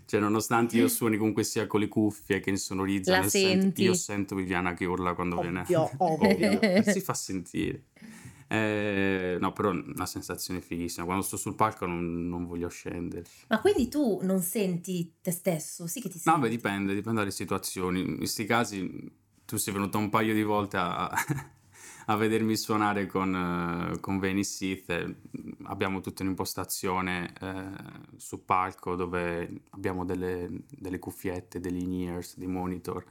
Cioè, 0.09 0.19
nonostante 0.19 0.75
io 0.75 0.87
suoni 0.87 1.17
comunque 1.17 1.43
sia 1.43 1.67
con 1.67 1.79
le 1.81 1.87
cuffie 1.87 2.39
che 2.39 2.49
insonorizzano, 2.49 3.17
La 3.19 3.23
io 3.25 3.29
sento- 3.29 3.61
senti. 3.61 3.83
io 3.83 3.93
sento 3.93 4.33
Viviana 4.35 4.73
che 4.73 4.85
urla 4.85 5.13
quando 5.13 5.39
viene. 5.39 5.59
Ovvio, 5.61 5.91
ovvio. 5.97 6.81
si 6.91 6.99
fa 7.01 7.13
sentire. 7.13 7.83
Eh, 8.51 9.37
no, 9.39 9.53
però 9.53 9.69
una 9.69 10.07
sensazione 10.07 10.59
fighissima. 10.59 11.05
Quando 11.05 11.23
sto 11.23 11.37
sul 11.37 11.53
palco 11.53 11.85
non, 11.85 12.27
non 12.27 12.47
voglio 12.47 12.67
scendere. 12.67 13.23
Ma 13.47 13.59
quindi 13.61 13.89
tu 13.89 14.19
non 14.23 14.41
senti 14.41 15.17
te 15.21 15.29
stesso? 15.29 15.85
Sì 15.85 16.01
che 16.01 16.09
ti 16.09 16.19
No, 16.23 16.31
senti. 16.31 16.39
beh, 16.41 16.49
dipende, 16.49 16.93
dipende 16.95 17.19
dalle 17.19 17.31
situazioni. 17.31 18.01
In 18.01 18.17
questi 18.17 18.45
casi 18.45 19.11
tu 19.45 19.57
sei 19.57 19.73
venuto 19.73 19.99
un 19.99 20.09
paio 20.09 20.33
di 20.33 20.41
volte 20.41 20.77
a, 20.77 21.07
a 22.07 22.15
vedermi 22.15 22.57
suonare 22.57 23.05
con, 23.05 23.91
eh, 23.93 23.99
con 23.99 24.17
Venice 24.17 24.49
Sith. 24.49 25.15
Abbiamo 25.65 26.01
tutta 26.01 26.23
un'impostazione 26.23 27.31
eh, 27.39 28.17
su 28.17 28.45
palco 28.45 28.95
dove 28.95 29.61
abbiamo 29.69 30.05
delle, 30.05 30.49
delle 30.69 30.97
cuffiette, 30.97 31.59
degli 31.59 31.83
in-ears, 31.83 32.35
dei 32.35 32.47
monitor 32.47 33.05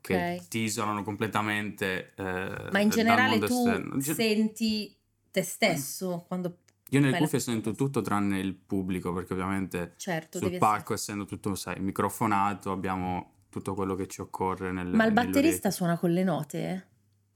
che 0.00 0.42
ti 0.48 0.60
isolano 0.60 1.02
completamente 1.02 2.12
eh, 2.16 2.68
Ma 2.70 2.80
in 2.80 2.88
generale 2.88 3.38
tu 3.38 3.66
esterno. 3.66 4.00
Senti 4.00 4.96
te 5.30 5.42
stesso 5.42 6.24
quando... 6.26 6.58
Io 6.90 7.00
nelle 7.00 7.12
la 7.12 7.18
cuffie 7.18 7.38
sento 7.38 7.72
tutto 7.72 8.00
tranne 8.00 8.40
il 8.40 8.54
pubblico 8.54 9.12
perché 9.12 9.32
ovviamente 9.32 9.94
Certo, 9.96 10.38
sul 10.38 10.58
palco 10.58 10.92
essendo 10.92 11.24
tutto 11.24 11.54
sai, 11.54 11.78
microfonato 11.80 12.72
abbiamo 12.72 13.34
tutto 13.48 13.74
quello 13.74 13.94
che 13.94 14.08
ci 14.08 14.20
occorre 14.20 14.72
nel 14.72 14.86
essere... 14.86 14.96
Ma 14.96 15.04
il 15.04 15.12
batterista 15.12 15.70
suona 15.70 15.96
con 15.96 16.10
le 16.10 16.24
note? 16.24 16.88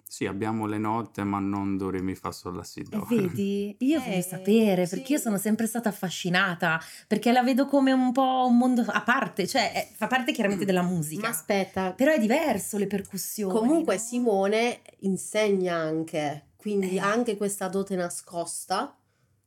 Sì, 0.07 0.27
abbiamo 0.27 0.67
le 0.67 0.79
note, 0.79 1.25
ma 1.25 1.41
non 1.41 1.77
do 1.77 1.91
re 1.91 2.01
mi 2.01 2.15
fa 2.15 2.31
sol 2.31 2.55
la 2.55 2.63
si 2.63 2.81
E 2.81 2.87
do. 2.89 3.05
vedi, 3.09 3.75
io 3.81 3.99
voglio 4.01 4.17
Eh, 4.19 4.23
sapere 4.23 4.87
sì. 4.87 4.95
perché 4.97 5.15
io 5.15 5.19
sono 5.19 5.39
sempre 5.39 5.67
stata 5.67 5.89
affascinata, 5.89 6.81
perché 7.09 7.33
la 7.33 7.43
vedo 7.43 7.67
come 7.67 7.91
un 7.91 8.13
po' 8.13 8.47
un 8.47 8.57
mondo 8.57 8.83
a 8.87 9.03
parte, 9.03 9.47
cioè 9.49 9.73
è- 9.73 9.89
fa 9.93 10.07
parte 10.07 10.31
chiaramente 10.33 10.65
della 10.65 10.83
Ma 10.83 10.89
musica, 10.89 11.29
aspetta, 11.29 11.93
però 11.93 12.13
è 12.13 12.21
diverso 12.21 12.79
le 12.79 12.87
percussioni. 12.87 13.53
comunque 13.59 13.95
no? 13.95 14.01
Simone 14.01 14.83
insegna 15.01 15.75
anche, 15.75 16.51
quindi 16.57 16.97
Eh. 16.97 17.01
anche 17.01 17.37
questa 17.37 17.67
dote 17.67 17.97
nascosta, 17.97 18.97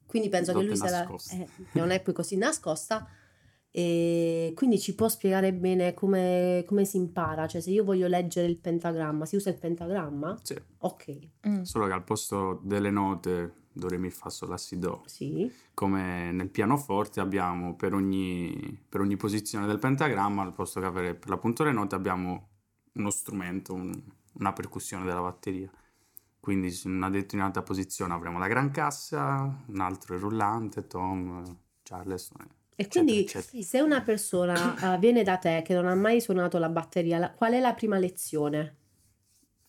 quindi 0.06 0.28
penso 0.28 0.52
che 0.52 0.58
Dote 0.58 0.68
lui 0.68 0.76
se 0.76 0.90
la... 0.90 0.98
nascosta. 1.00 1.36
eh, 1.36 1.48
non 1.74 1.92
è 1.92 2.02
poi 2.02 2.14
così 2.14 2.36
nascosta, 2.36 3.08
e 3.72 4.54
quindi 4.56 4.80
ci 4.80 4.96
può 4.96 5.08
spiegare 5.08 5.54
bene 5.54 5.94
come, 5.94 6.64
come 6.68 6.86
si 6.86 6.98
impara, 6.98 7.48
cioè 7.48 7.62
se 7.62 7.70
io 7.72 7.84
voglio 7.84 8.08
leggere 8.08 8.48
il 8.48 8.58
pentagramma, 8.58 9.26
si 9.26 9.36
usa 9.36 9.50
il 9.50 9.58
pentagramma? 9.58 10.40
Sì, 10.42 10.56
Ok, 10.80 11.18
Mm. 11.48 11.62
solo 11.62 11.86
che 11.88 11.94
al 11.94 12.04
posto 12.04 12.60
delle 12.64 12.90
note 12.92 13.66
do 13.72 13.88
re 13.88 13.98
mi 13.98 14.10
fa 14.10 14.30
sol 14.30 14.50
la 14.50 14.58
si 14.58 14.80
do, 14.80 15.04
sì. 15.06 15.52
come 15.74 16.32
nel 16.32 16.50
pianoforte 16.50 17.20
abbiamo 17.20 17.76
per 17.76 17.94
ogni, 17.94 18.84
per 18.90 19.02
ogni 19.02 19.16
posizione 19.18 19.68
del 19.68 19.78
pentagramma, 19.80 20.42
al 20.42 20.54
posto 20.54 20.80
che 20.80 20.86
avere 20.88 21.14
per 21.16 21.30
l'appunto 21.30 21.64
le 21.64 21.72
note 21.72 21.94
abbiamo 21.96 22.50
uno 22.94 23.10
strumento, 23.12 23.74
un- 23.74 24.02
una 24.40 24.54
percussione 24.54 25.06
della 25.06 25.22
batteria. 25.22 25.70
Quindi 26.40 26.76
in 26.86 26.92
una 26.94 27.10
determinata 27.10 27.62
posizione 27.62 28.14
avremo 28.14 28.40
la 28.40 28.48
gran 28.48 28.72
cassa, 28.72 29.64
un 29.68 29.80
altro 29.80 30.16
il 30.16 30.22
rullante, 30.22 30.88
tom, 30.88 31.44
Charleston, 31.84 32.48
E 32.80 32.88
quindi 32.88 33.22
eccetera. 33.22 33.64
se 33.64 33.82
una 33.82 34.04
persona 34.04 34.94
eh, 34.94 35.00
viene 35.00 35.24
da 35.24 35.38
te 35.38 35.64
che 35.66 35.74
non 35.74 35.88
ha 35.88 35.96
mai 35.96 36.22
suonato 36.22 36.60
la 36.60 36.70
batteria, 36.70 37.18
la- 37.18 37.32
qual 37.32 37.54
è 37.54 37.60
la 37.60 37.74
prima 37.74 37.98
lezione? 37.98 38.76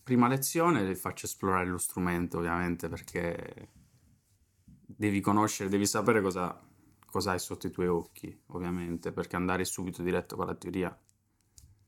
Prima 0.03 0.27
lezione 0.27 0.83
le 0.83 0.95
faccio 0.95 1.25
esplorare 1.25 1.65
lo 1.67 1.79
strumento, 1.79 2.37
ovviamente, 2.37 2.87
perché 2.87 3.69
devi 4.85 5.21
conoscere, 5.21 5.69
devi 5.69 5.87
sapere 5.87 6.21
cosa, 6.21 6.59
cosa 7.05 7.31
hai 7.31 7.39
sotto 7.39 7.65
i 7.67 7.71
tuoi 7.71 7.87
occhi, 7.87 8.43
ovviamente, 8.47 9.11
perché 9.11 9.35
andare 9.35 9.65
subito 9.65 10.03
diretto 10.03 10.35
con 10.35 10.45
la 10.45 10.55
teoria, 10.55 10.95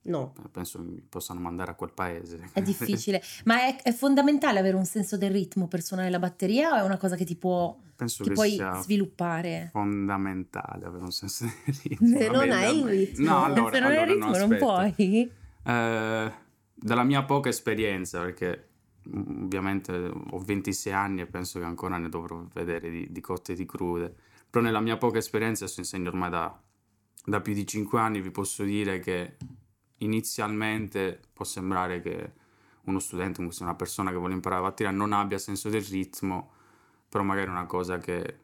No. 0.03 0.34
eh, 0.43 0.50
penso 0.50 0.81
mi 0.81 1.00
possano 1.08 1.39
mandare 1.39 1.72
a 1.72 1.75
quel 1.75 1.91
paese. 1.93 2.50
È 2.53 2.62
difficile, 2.63 3.22
ma 3.46 3.67
è, 3.67 3.81
è 3.81 3.91
fondamentale 3.91 4.58
avere 4.60 4.75
un 4.75 4.86
senso 4.86 5.17
del 5.17 5.31
ritmo 5.31 5.67
per 5.67 5.81
suonare 5.81 6.10
la 6.10 6.17
batteria 6.20 6.74
o 6.74 6.77
è 6.77 6.81
una 6.81 6.98
cosa 6.98 7.15
che 7.15 7.24
ti 7.25 7.36
può 7.36 7.77
penso 7.96 8.24
che 8.24 8.31
puoi 8.31 8.51
sia 8.51 8.81
sviluppare? 8.81 9.70
fondamentale 9.72 10.86
avere 10.86 11.03
un 11.03 11.12
senso 11.12 11.46
di 11.46 11.51
ritmo. 11.89 12.17
Se 12.17 12.29
non 12.29 12.51
hai 12.51 12.79
il 12.79 12.86
ritmo. 12.86 13.25
No, 13.25 13.43
allora, 13.43 13.72
Se 13.72 13.79
non 13.79 13.89
hai 13.91 13.96
il 13.96 14.00
allora, 14.00 14.13
ritmo 14.13 14.38
non 14.38 14.51
aspetta. 14.53 14.65
puoi. 14.65 15.31
Eh, 15.63 16.31
dalla 16.74 17.03
mia 17.03 17.24
poca 17.24 17.50
esperienza, 17.50 18.22
perché 18.22 18.70
mm, 19.08 19.43
ovviamente 19.43 19.93
ho 19.93 20.39
26 20.39 20.91
anni 20.93 21.22
e 21.22 21.27
penso 21.27 21.60
che 21.60 21.65
ancora 21.65 21.98
ne 22.00 22.10
dovrò 22.10 22.43
vedere 22.53 22.89
di, 22.89 23.08
di 23.12 23.22
cotte 23.22 23.51
e 23.51 23.55
di 23.55 23.67
crude, 23.67 24.12
però 24.50 24.63
nella 24.63 24.79
mia 24.81 24.98
poca 24.98 25.20
esperienza, 25.20 25.63
adesso 25.65 25.79
insegno 25.79 26.10
ormai 26.10 26.31
da, 26.31 26.60
da 27.24 27.39
più 27.39 27.53
di 27.53 27.67
5 27.67 28.00
anni, 28.00 28.20
vi 28.20 28.31
posso 28.31 28.63
dire 28.63 29.00
che 29.00 29.36
inizialmente 30.03 31.20
può 31.34 31.46
sembrare 31.46 32.01
che 32.01 32.34
uno 32.84 33.00
studente, 33.00 33.41
una 33.62 33.75
persona 33.75 34.12
che 34.12 34.17
vuole 34.17 34.34
imparare 34.34 34.62
a 34.62 34.65
batteria 34.65 34.91
non 34.91 35.13
abbia 35.13 35.38
senso 35.38 35.70
del 35.70 35.84
ritmo, 35.84 36.51
però 37.10 37.24
magari 37.24 37.48
è 37.48 37.51
una 37.51 37.65
cosa 37.65 37.98
che, 37.98 38.39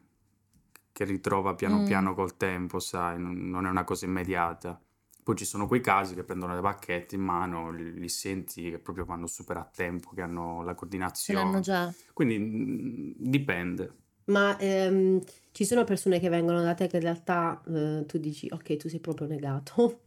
che 0.92 1.04
ritrova 1.04 1.54
piano 1.54 1.80
Mm. 1.80 1.84
piano 1.84 2.14
col 2.14 2.36
tempo, 2.36 2.78
sai, 2.80 3.18
non, 3.20 3.48
non 3.50 3.66
è 3.66 3.70
una 3.70 3.84
cosa 3.84 4.04
immediata. 4.06 4.80
Poi 5.22 5.36
ci 5.36 5.44
sono 5.44 5.66
quei 5.66 5.80
casi 5.80 6.14
che 6.14 6.24
prendono 6.24 6.54
le 6.54 6.60
bacchette 6.60 7.14
in 7.14 7.22
mano, 7.22 7.70
li, 7.70 7.92
li 7.98 8.08
senti 8.08 8.70
che 8.70 8.78
proprio 8.78 9.04
vanno 9.04 9.26
super 9.26 9.58
a 9.58 9.64
tempo, 9.64 10.10
che 10.14 10.22
hanno 10.22 10.62
la 10.62 10.74
coordinazione. 10.74 11.42
l'hanno 11.42 11.60
già. 11.60 11.94
Quindi 12.14 12.38
mm, 12.38 13.12
dipende. 13.16 13.92
Ma 14.24 14.58
ehm, 14.58 15.20
ci 15.52 15.64
sono 15.64 15.84
persone 15.84 16.20
che 16.20 16.28
vengono 16.28 16.62
da 16.62 16.74
te 16.74 16.86
che 16.86 16.96
in 16.96 17.02
realtà 17.02 17.62
eh, 17.66 18.04
tu 18.06 18.18
dici, 18.18 18.46
ok, 18.50 18.76
tu 18.76 18.88
sei 18.88 19.00
proprio 19.00 19.26
negato, 19.26 20.02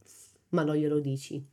ma 0.52 0.64
non 0.64 0.76
glielo 0.76 1.00
dici. 1.00 1.46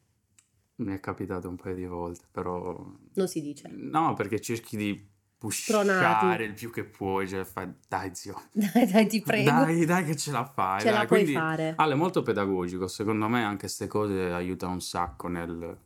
Mi 0.77 0.95
è 0.95 1.01
capitato 1.01 1.49
un 1.49 1.57
paio 1.57 1.75
di 1.75 1.87
volte, 1.87 2.25
però 2.31 2.87
Non 3.15 3.27
si 3.29 3.41
dice. 3.43 3.69
no, 3.69 4.15
perché 4.15 4.41
cerchi 4.41 4.77
di 4.77 5.09
pushare 5.39 6.45
il 6.45 6.53
più 6.55 6.71
che 6.71 6.85
puoi, 6.85 7.29
cioè 7.29 7.45
fai, 7.45 7.73
dai 7.89 8.15
zio, 8.15 8.41
Dai, 8.53 8.87
dai, 8.91 9.07
ti 9.09 9.21
prego. 9.21 9.51
dai, 9.51 9.85
dai 9.85 10.05
che 10.05 10.17
ce 10.17 10.31
la 10.31 10.45
fai. 10.45 10.81
Ce 10.81 10.87
dai." 10.87 10.95
la 10.95 11.05
puoi 11.07 11.21
Quindi, 11.23 11.33
fare. 11.39 11.75
Ale, 11.77 11.93
è 11.95 11.97
molto 11.97 12.23
pedagogico, 12.23 12.87
secondo 12.87 13.27
me 13.29 13.43
anche 13.43 13.61
queste 13.61 13.87
cose 13.89 14.31
aiutano 14.33 14.73
un 14.75 14.81
sacco 14.81 15.27
nel, 15.29 15.79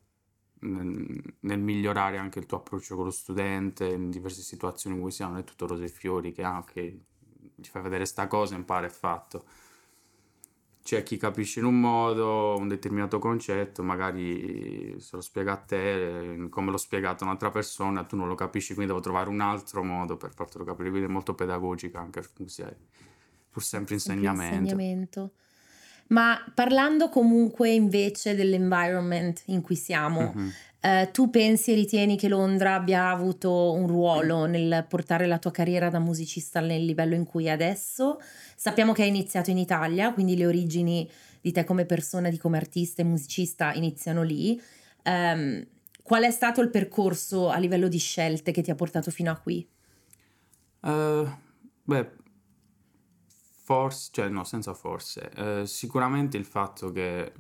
nel- 0.61 1.23
nel 1.41 1.59
migliorare 1.59 2.19
anche 2.19 2.39
il 2.39 2.47
tuo 2.47 2.59
approccio 2.59 2.95
con 2.97 3.05
lo 3.07 3.11
studente 3.11 3.87
in 3.87 4.11
diverse 4.11 4.43
situazioni 4.43 4.97
in 4.97 5.03
cui 5.03 5.11
sia, 5.11 5.27
non 5.27 5.39
è 5.39 5.45
tutto 5.45 5.67
rose 5.67 5.85
e 5.85 5.89
fiori, 5.89 6.33
che 6.33 6.43
ah 6.43 6.59
ok, 6.59 6.75
ci 7.63 7.71
fai 7.71 7.83
vedere 7.83 8.05
sta 8.05 8.27
cosa, 8.27 8.55
impara 8.55 8.87
e 8.87 8.91
fatto. 8.91 9.45
C'è 10.83 11.05
chi 11.05 11.17
capisce 11.17 11.61
in 11.61 11.67
un 11.67 11.79
modo 11.79 12.57
un 12.59 12.67
determinato 12.67 13.21
concetto, 13.21 13.85
magari 13.85 14.97
se 14.99 15.15
lo 15.17 15.23
spiega 15.23 15.53
a 15.53 15.57
te, 15.57 16.49
come 16.51 16.71
l'ho 16.73 16.77
spiegato 16.77 17.23
a 17.23 17.29
un'altra 17.29 17.51
persona, 17.51 18.03
tu 18.03 18.17
non 18.17 18.27
lo 18.27 18.35
capisci, 18.35 18.75
quindi 18.75 18.91
devo 18.93 19.03
trovare 19.03 19.29
un 19.29 19.41
altro 19.41 19.85
modo 19.85 20.17
per 20.17 20.35
fartelo 20.35 20.65
capire, 20.65 20.91
quindi 20.91 21.09
è 21.09 21.13
molto 21.13 21.35
pedagogica 21.35 22.01
anche 22.01 22.23
pur 23.51 23.63
sempre 23.63 23.95
insegnamento. 23.95 24.55
insegnamento. 24.55 25.33
Ma 26.09 26.45
parlando 26.53 27.09
comunque 27.09 27.71
invece 27.71 28.35
dell'environment 28.35 29.45
in 29.47 29.63
cui 29.63 29.77
siamo, 29.77 30.33
Mhm. 30.35 30.53
Eh, 30.85 31.11
tu 31.13 31.31
pensi 31.31 31.71
e 31.71 31.75
ritieni 31.77 32.17
che 32.17 32.27
Londra 32.27 32.75
abbia 32.75 33.09
avuto 33.09 33.73
un 33.73 33.87
ruolo 33.87 34.47
nel 34.47 34.85
portare 34.89 35.27
la 35.27 35.39
tua 35.39 35.53
carriera 35.53 35.89
da 35.91 36.01
musicista 36.01 36.59
nel 36.59 36.85
livello 36.85 37.15
in 37.15 37.25
cui 37.25 37.47
è 37.47 37.51
adesso? 37.51 38.21
Sappiamo 38.57 38.93
che 38.93 39.03
hai 39.03 39.09
iniziato 39.09 39.51
in 39.51 39.59
Italia, 39.59 40.13
quindi 40.13 40.37
le 40.37 40.45
origini 40.45 41.09
di 41.41 41.53
te 41.53 41.63
come 41.63 41.85
persona, 41.85 42.31
di 42.31 42.37
come 42.37 42.57
artista 42.57 43.01
e 43.01 43.05
musicista 43.05 43.73
iniziano 43.75 44.25
lì. 44.25 44.61
Ehm, 45.05 45.65
qual 46.03 46.25
è 46.25 46.31
stato 46.33 46.61
il 46.61 46.71
percorso 46.71 47.49
a 47.49 47.59
livello 47.59 47.87
di 47.87 47.99
scelte 47.99 48.51
che 48.51 48.63
ti 48.63 48.73
ha 48.73 48.75
portato 48.75 49.13
fino 49.13 49.31
a 49.31 49.39
qui? 49.39 49.65
Eh, 50.81 51.37
beh, 51.85 52.11
forse, 53.73 54.11
cioè 54.13 54.29
no, 54.29 54.45
senza 54.45 54.75
forse. 54.75 55.31
Eh, 55.35 55.67
sicuramente 55.67 56.37
il 56.37 56.45
fatto 56.45 56.93
che 56.93 57.33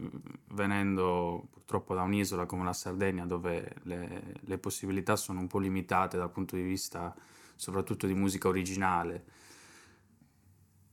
venendo 0.49 1.49
purtroppo 1.53 1.95
da 1.95 2.03
un'isola 2.03 2.47
come 2.47 2.65
la 2.65 2.73
Sardegna, 2.73 3.27
dove 3.27 3.77
le, 3.83 4.35
le 4.41 4.59
possibilità 4.59 5.17
sono 5.17 5.41
un 5.41 5.47
po' 5.47 5.59
limitate 5.59 6.17
dal 6.17 6.31
punto 6.31 6.57
di 6.57 6.63
vista 6.63 7.15
soprattutto 7.57 8.07
di 8.07 8.15
musica 8.15 8.49
originale, 8.49 9.25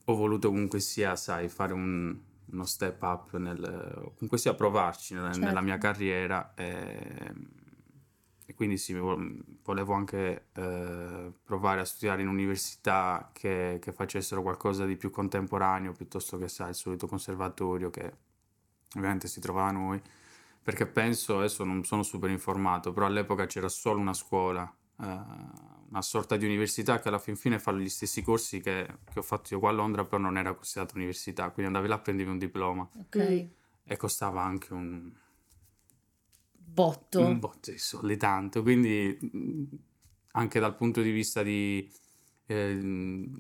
ho 0.06 0.16
voluto 0.16 0.50
comunque 0.50 0.80
sia, 0.80 1.16
sai, 1.16 1.50
fare 1.50 1.74
un- 1.74 2.18
uno 2.52 2.66
step 2.66 3.02
up 3.04 3.38
nel, 3.38 3.60
comunque 4.16 4.38
sia 4.38 4.54
provarci 4.56 5.14
nella, 5.14 5.32
Certo. 5.32 5.46
nella 5.48 5.62
mia 5.62 5.78
carriera 5.78 6.54
e, 6.56 7.34
e 8.50 8.56
quindi 8.56 8.78
sì, 8.78 8.96
vo- 8.96 9.22
volevo 9.64 9.94
anche 9.94 10.48
eh, 10.54 11.32
provare 11.44 11.82
a 11.82 11.86
studiare 11.86 12.24
in 12.24 12.28
università 12.28 13.30
che, 13.32 13.78
che 13.80 13.92
facessero 13.92 14.42
qualcosa 14.42 14.88
di 14.88 14.96
più 14.96 15.12
contemporaneo 15.12 15.92
piuttosto 15.92 16.36
che, 16.40 16.48
sai, 16.48 16.70
il 16.70 16.76
solito 16.76 17.06
conservatorio 17.06 17.92
che 17.92 18.12
ovviamente 18.96 19.28
si 19.28 19.40
trova 19.40 19.68
a 19.68 19.72
noi, 19.72 20.02
perché 20.64 20.88
penso, 20.88 21.38
adesso 21.38 21.64
non 21.64 21.84
sono 21.84 22.02
super 22.02 22.32
informato, 22.32 22.92
però 22.92 23.06
all'epoca 23.06 23.46
c'era 23.46 23.70
solo 23.70 24.00
una 24.00 24.16
scuola, 24.16 24.64
eh, 25.00 25.20
una 25.90 26.02
sorta 26.02 26.36
di 26.36 26.46
università 26.46 27.00
che 27.00 27.10
alla 27.10 27.20
fin 27.20 27.36
fine 27.36 27.60
fa 27.60 27.72
gli 27.72 27.88
stessi 27.88 28.24
corsi 28.24 28.62
che, 28.62 28.88
che 29.14 29.20
ho 29.20 29.22
fatto 29.22 29.54
io 29.54 29.60
qua 29.60 29.70
a 29.70 29.74
Londra, 29.74 30.06
però 30.06 30.18
non 30.18 30.38
era 30.38 30.56
considerata 30.56 30.96
università, 30.96 31.52
quindi 31.52 31.68
andavi 31.72 31.88
là 31.88 32.00
prendevi 32.00 32.32
un 32.32 32.40
diploma 32.40 32.90
Ok. 32.96 33.18
Mm. 33.18 33.48
e 33.84 33.96
costava 33.96 34.42
anche 34.42 34.74
un, 34.74 35.12
Botto. 36.74 37.26
un 37.26 37.40
botto 37.40 37.72
di 37.72 37.78
soldi, 37.78 38.18
tanto, 38.18 38.62
quindi 38.62 39.18
mh, 39.20 39.64
anche 40.34 40.60
dal 40.60 40.76
punto 40.76 41.02
di 41.02 41.12
vista 41.12 41.44
di, 41.44 41.90
eh, 42.46 42.80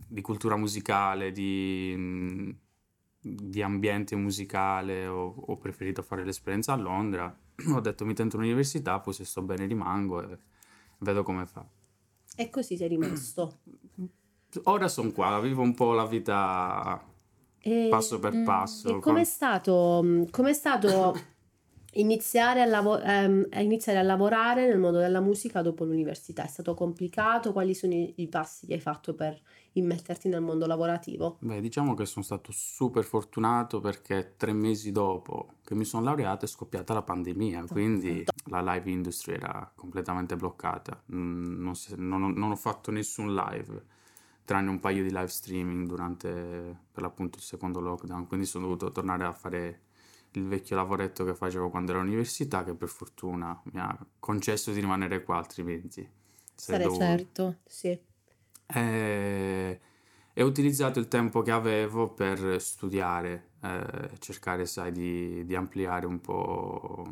di 0.08 0.22
cultura 0.22 0.56
musicale, 0.56 1.32
di, 1.32 1.94
mh, 1.96 2.58
di 3.22 3.62
ambiente 3.62 4.16
musicale, 4.16 5.08
ho, 5.08 5.34
ho 5.34 5.58
preferito 5.58 6.02
fare 6.02 6.24
l'esperienza 6.26 6.74
a 6.74 6.78
Londra. 6.78 7.38
Ho 7.74 7.80
detto 7.82 8.06
mi 8.06 8.14
tento 8.14 8.38
un'università, 8.38 9.00
poi 9.00 9.14
se 9.14 9.26
sto 9.26 9.42
bene 9.42 9.66
rimango 9.66 10.22
e 10.22 10.38
vedo 11.00 11.24
come 11.24 11.46
fa. 11.46 11.68
E 12.36 12.50
così 12.50 12.78
sei 12.78 12.88
rimasto. 12.88 13.60
Ora 14.64 14.88
sono 14.88 15.12
qua, 15.12 15.40
vivo 15.40 15.62
un 15.62 15.76
po' 15.76 15.94
la 15.94 16.06
vita 16.06 17.06
E, 17.60 17.88
passo 17.90 18.18
per 18.18 18.34
mm, 18.34 18.44
passo. 18.46 18.98
e 18.98 19.00
com'è 19.00 19.24
stato, 19.24 20.26
com'è 20.32 20.54
stato 20.54 21.14
iniziare 22.00 22.62
a, 22.62 22.66
lavo- 22.66 23.00
ehm, 23.00 23.48
a 23.52 23.62
iniziare 23.62 24.00
a 24.00 24.02
lavorare 24.04 24.68
nel 24.68 24.80
mondo 24.80 25.00
della 25.00 25.20
musica 25.20 25.62
dopo 25.62 25.84
l'università? 25.84 26.44
È 26.44 26.48
stato 26.48 26.74
complicato? 26.74 27.52
Quali 27.54 27.74
sono 27.76 27.94
i, 27.94 28.14
i 28.18 28.28
passi 28.28 28.66
che 28.68 28.74
hai 28.74 28.80
fatto 28.80 29.14
per 29.14 29.40
immetterti 29.74 30.28
nel 30.30 30.42
mondo 30.42 30.66
lavorativo? 30.66 31.38
Beh, 31.42 31.62
diciamo 31.62 31.94
che 31.94 32.06
sono 32.06 32.24
stato 32.26 32.52
super 32.52 33.04
fortunato 33.04 33.80
perché 33.80 34.34
tre 34.38 34.54
mesi 34.54 34.92
dopo 34.92 35.54
che 35.64 35.76
mi 35.76 35.86
sono 35.86 36.04
laureato 36.06 36.46
è 36.46 36.48
scoppiata 36.48 36.94
la 36.94 37.02
pandemia, 37.04 37.66
quindi 37.66 38.24
la 38.46 38.62
live 38.62 38.90
industry 38.90 39.34
era 39.36 39.72
completamente 39.76 40.36
bloccata. 40.36 41.02
Mm, 41.14 41.62
Non, 41.62 41.76
si- 41.76 41.94
non 41.98 42.24
ho- 42.24 42.32
non 42.32 42.52
ho 42.52 42.56
fatto 42.56 42.92
nessun 42.92 43.34
live, 43.34 43.86
tranne 44.46 44.70
un 44.70 44.80
paio 44.80 45.04
di 45.04 45.10
live 45.10 45.28
streaming 45.28 45.88
durante 45.88 46.28
per 46.92 47.04
l'appunto 47.04 47.38
il 47.38 47.44
secondo 47.44 47.80
lockdown, 47.80 48.28
quindi 48.28 48.46
sono 48.46 48.66
dovuto 48.66 48.92
tornare 48.92 49.24
a 49.26 49.34
fare 49.34 49.82
il 50.34 50.48
vecchio 50.48 50.76
lavoretto 50.76 51.26
che 51.26 51.34
facevo 51.36 51.70
quando 51.70 51.92
ero 51.92 52.02
all'università, 52.02 52.64
che 52.64 52.74
per 52.76 52.90
fortuna 52.90 53.60
mi 53.72 53.80
ha 53.80 53.98
concesso 54.20 54.72
di 54.72 54.80
rimanere 54.80 55.24
qua, 55.24 55.38
altrimenti 55.38 56.08
sarei 56.56 56.84
dovuto- 56.84 57.04
Certo. 57.06 57.58
Sì. 57.66 58.00
e, 58.68 59.80
e 60.34 60.44
ho 60.44 60.46
utilizzato 60.46 61.00
il 61.00 61.08
tempo 61.08 61.42
che 61.42 61.52
avevo 61.52 62.14
per 62.14 62.62
studiare, 62.62 63.52
eh, 63.62 64.12
cercare, 64.20 64.66
sai, 64.66 64.92
di, 64.92 65.46
di 65.46 65.56
ampliare 65.56 66.06
un 66.06 66.22
po' 66.22 67.06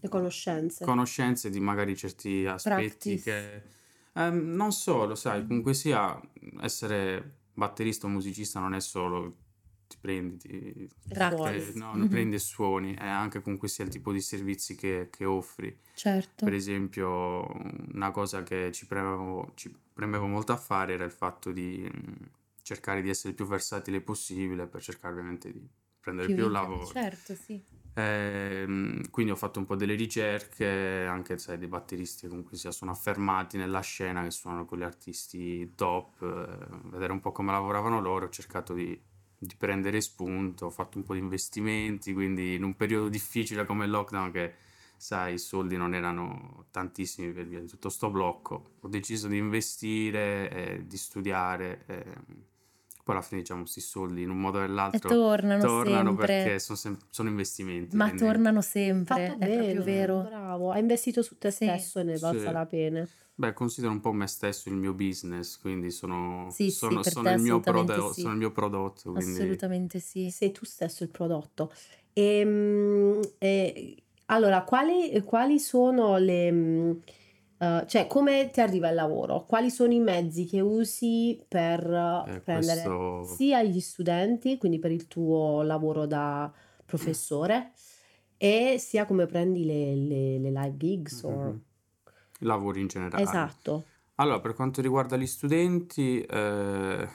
Le 0.00 0.08
conoscenze. 0.08 0.84
conoscenze 0.84 1.50
di 1.50 1.58
magari 1.60 1.96
certi 1.96 2.46
aspetti 2.46 3.18
Practice. 3.18 3.22
che... 3.22 3.62
ehm, 4.20 4.54
non 4.54 4.72
solo, 4.72 5.14
sai, 5.14 5.44
comunque 5.46 5.74
sia, 5.74 6.18
essere 6.60 7.36
batterista 7.52 8.06
o 8.06 8.10
musicista 8.10 8.60
non 8.60 8.74
è 8.74 8.80
solo 8.80 9.36
ti 9.88 9.96
prendi, 10.00 10.38
ti, 10.38 10.88
eh, 11.44 11.72
no, 11.74 11.94
Mhm. 11.94 12.08
prendi 12.08 12.36
e 12.36 12.38
suoni, 12.38 12.94
è 12.94 13.06
anche 13.06 13.40
comunque 13.42 13.68
sia 13.68 13.84
il 13.84 13.90
tipo 13.90 14.12
di 14.12 14.20
servizi 14.20 14.74
che, 14.76 15.08
che 15.10 15.24
offri. 15.24 15.76
Certo. 15.94 16.44
Per 16.44 16.54
esempio, 16.54 17.46
una 17.94 18.10
cosa 18.12 18.42
che 18.44 18.70
ci 18.72 18.86
premevo, 18.86 19.52
ci 19.54 19.74
premevo 19.92 20.26
molto 20.26 20.52
a 20.52 20.56
fare 20.56 20.94
era 20.94 21.04
il 21.04 21.10
fatto 21.10 21.50
di 21.50 21.78
mh, 21.92 22.28
cercare 22.62 23.02
di 23.02 23.08
essere 23.08 23.30
il 23.30 23.34
più 23.34 23.46
versatile 23.46 24.00
possibile 24.00 24.66
per 24.66 24.82
cercare 24.82 25.14
ovviamente 25.14 25.50
di 25.52 25.66
prendere 26.00 26.28
più, 26.28 26.36
Più- 26.44 26.52
lavoro. 26.52 26.86
Certo, 26.86 27.34
sì. 27.34 27.60
Ehm, 27.94 29.10
quindi 29.10 29.32
ho 29.32 29.36
fatto 29.36 29.58
un 29.58 29.64
po' 29.66 29.74
delle 29.74 29.94
ricerche, 29.94 31.04
anche 31.06 31.36
sai, 31.38 31.58
dei 31.58 31.66
batteristi 31.66 32.22
che 32.22 32.28
comunque 32.28 32.56
sia, 32.56 32.70
sono 32.70 32.92
affermati 32.92 33.56
nella 33.56 33.80
scena, 33.80 34.22
che 34.22 34.30
suonano 34.30 34.64
con 34.66 34.78
gli 34.78 34.82
artisti 34.84 35.72
top, 35.74 36.22
eh, 36.22 36.88
vedere 36.90 37.12
un 37.12 37.20
po' 37.20 37.32
come 37.32 37.50
lavoravano 37.50 38.00
loro, 38.00 38.26
ho 38.26 38.28
cercato 38.30 38.72
di, 38.74 38.98
di 39.38 39.54
prendere 39.56 40.00
spunto, 40.00 40.66
ho 40.66 40.70
fatto 40.70 40.98
un 40.98 41.04
po' 41.04 41.14
di 41.14 41.20
investimenti, 41.20 42.12
quindi 42.12 42.54
in 42.54 42.64
un 42.64 42.74
periodo 42.74 43.08
difficile 43.08 43.64
come 43.64 43.84
il 43.84 43.90
lockdown 43.90 44.30
che 44.32 44.54
sai, 44.96 45.34
i 45.34 45.38
soldi 45.38 45.76
non 45.76 45.94
erano 45.94 46.66
tantissimi 46.72 47.30
per 47.32 47.46
via 47.46 47.60
di 47.60 47.68
tutto 47.68 47.88
sto 47.88 48.10
blocco, 48.10 48.72
ho 48.80 48.88
deciso 48.88 49.28
di 49.28 49.36
investire, 49.36 50.50
eh, 50.50 50.86
di 50.86 50.96
studiare, 50.96 51.84
eh, 51.86 52.04
poi 53.04 53.14
alla 53.16 53.22
fine 53.22 53.40
diciamo 53.40 53.60
questi 53.60 53.80
soldi 53.80 54.22
in 54.22 54.30
un 54.30 54.38
modo 54.40 54.58
o 54.58 54.62
E 54.62 54.66
nell'altro 54.66 55.08
tornano, 55.08 55.62
tornano 55.62 56.08
sempre. 56.08 56.26
perché 56.26 56.58
sono, 56.58 56.76
sem- 56.76 56.98
sono 57.08 57.28
investimenti. 57.28 57.96
Ma 57.96 58.06
quindi- 58.10 58.22
tornano 58.24 58.60
sempre, 58.60 59.14
Fatto 59.28 59.32
è 59.34 59.46
bene, 59.46 59.62
proprio 59.72 59.82
vero. 59.84 60.20
bravo. 60.22 60.70
Hai 60.72 60.80
investito 60.80 61.22
su 61.22 61.38
te 61.38 61.50
Sì. 61.52 61.64
stesso 61.64 62.00
e 62.00 62.02
ne 62.02 62.14
è 62.14 62.18
valsa 62.18 62.46
Sì. 62.48 62.52
la 62.52 62.66
pena. 62.66 63.08
Beh, 63.40 63.52
considero 63.52 63.92
un 63.92 64.00
po' 64.00 64.10
me 64.10 64.26
stesso 64.26 64.68
il 64.68 64.74
mio 64.74 64.92
business, 64.94 65.58
quindi 65.60 65.92
sono, 65.92 66.50
Sì, 66.50 66.70
sì, 66.70 66.76
sono, 66.76 67.02
per 67.04 67.12
sono 67.12 67.30
il 67.30 67.38
mio 67.40 67.60
prodo- 67.60 68.12
sì. 68.12 68.22
sono 68.22 68.32
il 68.32 68.38
mio 68.40 68.50
prodotto, 68.50 69.12
quindi 69.12 69.32
Assolutamente 69.38 70.00
sì. 70.00 70.28
Sei 70.30 70.50
tu 70.50 70.64
stesso 70.64 71.04
il 71.04 71.10
prodotto. 71.10 71.72
Ehm, 72.14 73.20
e, 73.38 73.96
allora, 74.26 74.64
quali, 74.64 75.22
quali 75.22 75.60
sono 75.60 76.16
le... 76.16 76.48
eh, 77.58 77.84
cioè, 77.86 78.08
come 78.08 78.50
ti 78.50 78.60
arriva 78.60 78.88
il 78.88 78.96
lavoro? 78.96 79.44
Quali 79.44 79.70
sono 79.70 79.92
i 79.92 80.00
mezzi 80.00 80.44
che 80.44 80.60
usi 80.60 81.40
per 81.46 81.80
eh, 81.88 82.32
Eh, 82.34 82.40
prendere 82.40 82.82
questo- 82.82 83.22
sia 83.36 83.62
gli 83.62 83.78
studenti, 83.78 84.58
quindi 84.58 84.80
per 84.80 84.90
il 84.90 85.06
tuo 85.06 85.62
lavoro 85.62 86.06
da 86.06 86.52
professore, 86.84 87.70
e 88.36 88.76
sia 88.80 89.04
come 89.04 89.26
prendi 89.26 89.64
le, 89.64 89.94
le- 89.94 90.38
le 90.38 90.50
live 90.50 90.76
gigs? 90.76 91.22
or- 91.22 91.34
Mhm. 91.52 91.62
Lavori 92.38 92.80
in 92.80 92.86
generale. 92.86 93.22
Esatto. 93.22 93.84
Allora, 94.16 94.40
per 94.40 94.54
quanto 94.54 94.80
riguarda 94.80 95.16
gli 95.16 95.26
studenti, 95.26 96.20
eh, 96.22 97.08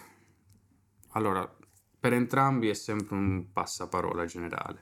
allora, 1.09 1.57
per 1.99 2.13
entrambi 2.13 2.69
è 2.69 2.73
sempre 2.73 3.15
un 3.15 3.51
passaparola 3.51 4.25
generale, 4.25 4.79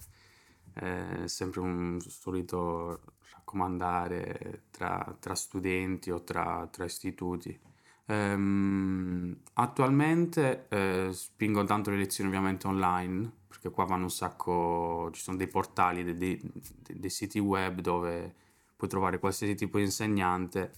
è 0.74 1.24
sempre 1.26 1.62
un 1.62 2.00
solito 2.00 3.02
raccomandare 3.34 4.64
tra, 4.72 5.16
tra 5.20 5.36
studenti 5.36 6.12
o 6.12 6.24
tra, 6.24 6.68
tra 6.72 6.86
istituti. 6.86 7.60
Ehm, 8.06 9.38
attualmente 9.54 10.68
eh, 10.70 11.10
spingo 11.12 11.64
tanto 11.64 11.90
le 11.90 11.98
lezioni 11.98 12.30
ovviamente 12.30 12.68
online, 12.68 13.32
perché 13.48 13.70
qua 13.72 13.86
vanno 13.86 14.04
un 14.04 14.12
sacco, 14.12 15.10
ci 15.12 15.22
sono 15.22 15.38
dei 15.38 15.48
portali, 15.48 16.04
dei, 16.04 16.18
dei- 16.18 16.52
dei 16.88 17.10
siti 17.10 17.40
web 17.40 17.82
dove 17.82 18.36
puoi 18.82 18.90
trovare 18.90 19.20
qualsiasi 19.20 19.54
tipo 19.54 19.78
di 19.78 19.84
insegnante. 19.84 20.72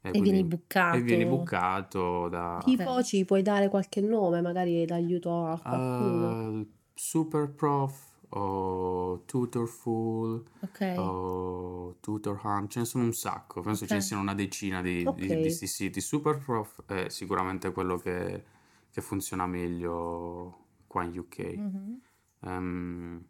E 0.00 0.10
quindi- 0.12 0.30
vieni 0.30 0.44
buccato. 0.48 0.96
e 0.96 1.00
vieni 1.02 1.26
buccato 1.26 2.28
da 2.30 2.58
Tipo, 2.64 3.02
ci 3.02 3.22
puoi 3.26 3.42
dare 3.42 3.68
qualche 3.68 4.00
nome, 4.00 4.40
magari 4.40 4.86
d'aiuto 4.86 5.44
a 5.44 5.60
qualcuno? 5.60 6.60
eh, 6.62 6.66
Super 6.94 7.50
Prof 7.50 8.08
o 8.30 9.22
Tutorful 9.26 10.42
Ok. 10.60 10.94
o 10.96 11.96
Tutor 12.00 12.40
Hunt, 12.42 12.70
ce 12.70 12.78
ne 12.78 12.84
sono 12.86 13.04
un 13.04 13.12
sacco, 13.12 13.60
penso 13.60 13.86
ce 13.86 13.94
ne 13.94 14.00
siano 14.00 14.22
una 14.22 14.34
decina 14.34 14.80
di, 14.80 15.04
Ok. 15.06 15.16
di, 15.18 15.26
di 15.26 15.40
questi 15.40 15.66
siti. 15.66 16.00
Super 16.00 16.38
Prof 16.38 16.82
è 16.86 17.10
sicuramente 17.10 17.70
quello 17.72 17.98
che, 17.98 18.42
che 18.90 19.00
funziona 19.02 19.46
meglio 19.46 20.64
qua 20.86 21.02
in 21.04 21.18
UK. 21.18 21.38
Mhm. 21.56 22.00
Ehm, 22.40 23.24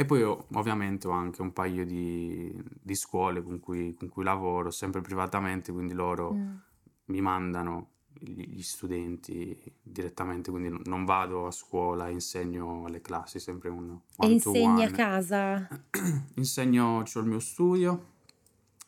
e 0.00 0.06
poi 0.06 0.22
ho- 0.22 0.46
ovviamente 0.54 1.06
ho 1.08 1.10
anche 1.10 1.42
un 1.42 1.52
paio 1.52 1.84
di, 1.84 2.50
di 2.80 2.94
scuole 2.94 3.42
con 3.42 3.60
cui, 3.60 3.92
con 3.94 4.08
cui 4.08 4.24
lavoro, 4.24 4.70
sempre 4.70 5.02
privatamente, 5.02 5.72
quindi 5.72 5.92
loro 5.92 6.32
Mm. 6.34 6.56
mi 7.06 7.20
mandano 7.20 7.88
gli, 8.14 8.46
gli 8.48 8.62
studenti 8.62 9.60
direttamente, 9.82 10.50
quindi 10.50 10.74
non- 10.86 11.04
vado 11.04 11.46
a 11.46 11.50
scuola, 11.50 12.08
insegno 12.08 12.86
alle 12.86 13.02
classi, 13.02 13.38
sempre 13.40 13.68
un 13.68 13.98
E 14.22 14.26
insegni 14.26 14.82
a 14.84 14.90
casa? 14.90 15.68
Insegno, 16.36 17.02
c'ho 17.04 17.20
il 17.20 17.26
mio 17.26 17.40
studio 17.40 18.06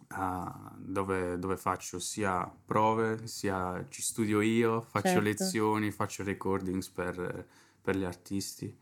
ah, 0.09 0.72
dove, 0.79 1.38
dove 1.38 1.57
faccio 1.59 1.98
sia 1.98 2.51
prove, 2.64 3.27
sia 3.27 3.85
ci 3.90 4.01
studio 4.01 4.40
io, 4.40 4.81
faccio 4.81 5.20
Certo. 5.20 5.20
lezioni, 5.20 5.90
faccio 5.90 6.22
recordings 6.25 6.88
per, 6.88 7.46
per 7.83 7.96
gli 7.98 8.05
artisti, 8.05 8.75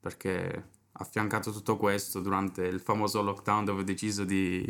perché 0.00 0.68
affiancato 0.98 1.50
tutto 1.50 1.76
questo 1.76 2.20
durante 2.20 2.62
il 2.62 2.80
famoso 2.80 3.22
lockdown 3.22 3.64
dove 3.64 3.82
ho 3.82 3.84
deciso 3.84 4.24
di, 4.24 4.62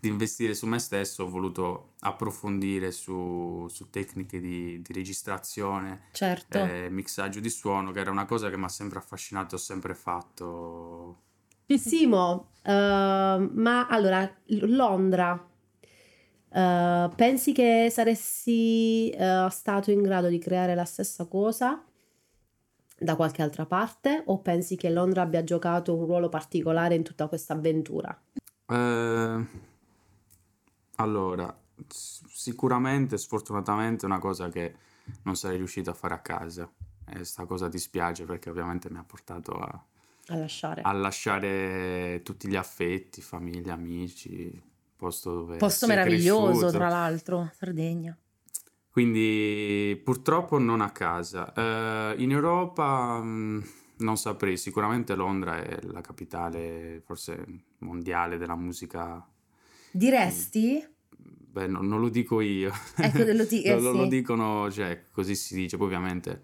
di 0.00 0.08
investire 0.08 0.54
su 0.54 0.66
me 0.66 0.78
stesso, 0.78 1.24
ho 1.24 1.28
voluto 1.28 1.92
approfondire 2.00 2.90
su, 2.90 3.66
su 3.68 3.90
tecniche 3.90 4.40
di, 4.40 4.80
di 4.80 4.92
registrazione, 4.92 6.08
Certo. 6.12 6.58
e 6.58 6.88
mixaggio 6.90 7.40
di 7.40 7.50
suono, 7.50 7.90
che 7.90 8.00
era 8.00 8.10
una 8.10 8.24
cosa 8.26 8.50
che 8.50 8.56
mi 8.56 8.64
ha 8.64 8.68
sempre 8.68 8.98
affascinato, 8.98 9.56
ho 9.56 9.58
sempre 9.58 9.94
fatto. 9.94 11.20
Simo, 11.66 12.50
eh, 12.62 12.70
ma 13.52 13.86
allora, 13.88 14.30
Londra, 14.46 15.48
eh, 16.52 17.10
pensi 17.16 17.52
che 17.52 17.88
saresti 17.90 19.10
eh, 19.10 19.48
stato 19.50 19.90
in 19.90 20.02
grado 20.02 20.28
di 20.28 20.38
creare 20.38 20.74
la 20.74 20.84
stessa 20.84 21.26
cosa 21.26 21.82
da 23.04 23.14
qualche 23.16 23.42
altra 23.42 23.66
parte 23.66 24.22
o 24.26 24.40
pensi 24.40 24.76
che 24.76 24.90
Londra 24.90 25.22
abbia 25.22 25.44
giocato 25.44 25.94
un 25.96 26.06
ruolo 26.06 26.28
particolare 26.28 26.94
in 26.94 27.02
tutta 27.04 27.28
questa 27.28 27.52
avventura? 27.52 28.18
Eh, 28.66 29.46
allora, 30.96 31.56
sicuramente, 31.88 33.18
sfortunatamente, 33.18 34.04
è 34.04 34.08
una 34.08 34.18
cosa 34.18 34.48
che 34.48 34.74
non 35.22 35.36
sarei 35.36 35.56
riuscito 35.58 35.90
a 35.90 35.94
fare 35.94 36.14
a 36.14 36.20
casa. 36.20 36.70
E 37.06 37.24
sta 37.24 37.44
cosa 37.44 37.68
dispiace 37.68 38.24
perché 38.24 38.48
ovviamente 38.48 38.88
mi 38.90 38.96
ha 38.98 39.04
portato 39.04 39.52
a, 39.52 39.84
A 40.28 40.36
lasciare. 40.36 40.80
a 40.82 40.92
lasciare 40.92 42.20
tutti 42.24 42.48
gli 42.48 42.56
affetti, 42.56 43.20
famiglia, 43.20 43.74
amici, 43.74 44.62
posto 44.96 45.34
dove 45.34 45.56
Posto 45.58 45.86
meraviglioso, 45.86 46.50
cresciuto. 46.60 46.70
tra 46.72 46.88
l'altro, 46.88 47.50
Sardegna. 47.54 48.16
Quindi 48.94 50.00
purtroppo 50.04 50.56
non 50.58 50.80
a 50.80 50.92
casa. 50.92 51.52
Eh, 51.52 52.14
in 52.22 52.30
Europa 52.30 53.18
mh, 53.20 53.64
non 53.98 54.16
saprei, 54.16 54.56
sicuramente 54.56 55.16
Londra 55.16 55.60
è 55.60 55.80
la 55.82 56.00
capitale 56.00 57.02
forse 57.04 57.44
mondiale 57.78 58.38
della 58.38 58.54
musica. 58.54 59.26
Diresti? 59.90 60.86
beh, 61.16 61.66
no, 61.66 61.82
non 61.82 61.98
lo 61.98 62.08
dico 62.08 62.40
io, 62.40 62.72
Ecco, 62.96 63.24
lo, 63.32 63.44
di- 63.44 63.62
eh, 63.66 63.80
lo, 63.80 63.90
lo 63.90 64.02
sì. 64.04 64.08
dicono, 64.08 64.70
cioè, 64.70 65.06
così 65.10 65.34
si 65.34 65.56
dice, 65.56 65.76
poi 65.76 65.86
ovviamente 65.86 66.42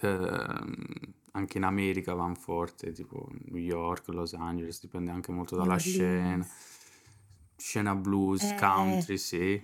ehm, 0.00 0.84
anche 1.32 1.56
in 1.56 1.64
America 1.64 2.12
van 2.12 2.34
forte, 2.36 2.92
tipo 2.92 3.30
New 3.46 3.56
York, 3.62 4.08
Los 4.08 4.34
Angeles, 4.34 4.78
dipende 4.80 5.10
anche 5.10 5.32
molto 5.32 5.54
New 5.56 5.64
dalla 5.64 5.76
Orleans. 5.76 5.94
scena, 5.96 6.46
scena 7.56 7.94
blues, 7.94 8.42
Eh. 8.42 8.54
country, 8.56 9.16
sì. 9.16 9.62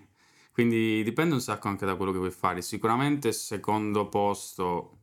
Quindi 0.57 1.03
dipende 1.03 1.35
un 1.35 1.41
sacco 1.43 1.69
anche 1.69 1.85
da 1.85 1.97
quello 1.97 2.13
che 2.13 2.17
vuoi 2.19 2.31
fare. 2.31 2.63
Sicuramente 2.63 3.31
secondo 3.33 4.09
posto, 4.09 5.01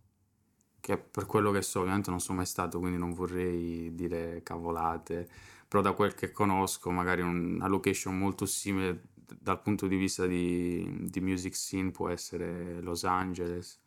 che 0.80 0.98
per 0.98 1.28
quello 1.28 1.52
che 1.52 1.62
so, 1.62 1.82
ovviamente 1.82 2.10
non 2.10 2.20
sono 2.20 2.38
mai 2.38 2.48
stato, 2.48 2.80
quindi 2.80 2.98
non 2.98 3.14
vorrei 3.14 3.94
dire 3.94 4.42
cavolate, 4.42 5.30
però 5.68 5.84
da 5.84 5.94
quel 5.94 6.16
che 6.16 6.32
conosco, 6.32 6.90
magari 6.90 7.22
una 7.22 7.68
location 7.68 8.18
molto 8.18 8.48
simile 8.48 9.04
dal 9.40 9.62
punto 9.62 9.86
di 9.86 9.96
vista 9.96 10.26
di, 10.26 11.08
di 11.08 11.22
music 11.22 11.54
scene 11.56 11.92
può 11.92 12.10
essere 12.10 12.82
Los 12.82 13.04
Angeles. 13.04 13.80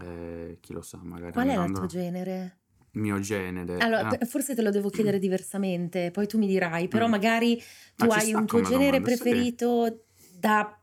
Eh, 0.00 0.58
chi 0.60 0.72
lo 0.72 0.82
sa, 0.82 0.98
magari 1.02 1.32
Qual 1.32 1.48
è 1.48 1.54
il 1.54 1.72
tuo 1.72 1.86
genere? 1.86 2.58
mio 2.92 3.20
genere. 3.20 3.74
Allora, 3.78 4.06
Ah, 4.08 4.18
forse 4.26 4.54
te 4.54 4.62
lo 4.62 4.70
devo 4.70 4.88
chiedere 4.88 5.18
diversamente, 5.18 6.10
poi 6.10 6.26
tu 6.26 6.38
mi 6.38 6.46
dirai, 6.46 6.88
però 6.88 7.06
Mm. 7.06 7.10
magari 7.10 7.62
tu 7.94 8.08
Ma 8.08 8.14
hai 8.16 8.32
un 8.32 8.46
tuo 8.46 8.62
genere 8.62 9.00
domanda, 9.00 9.02
preferito 9.02 10.05
da, 10.38 10.78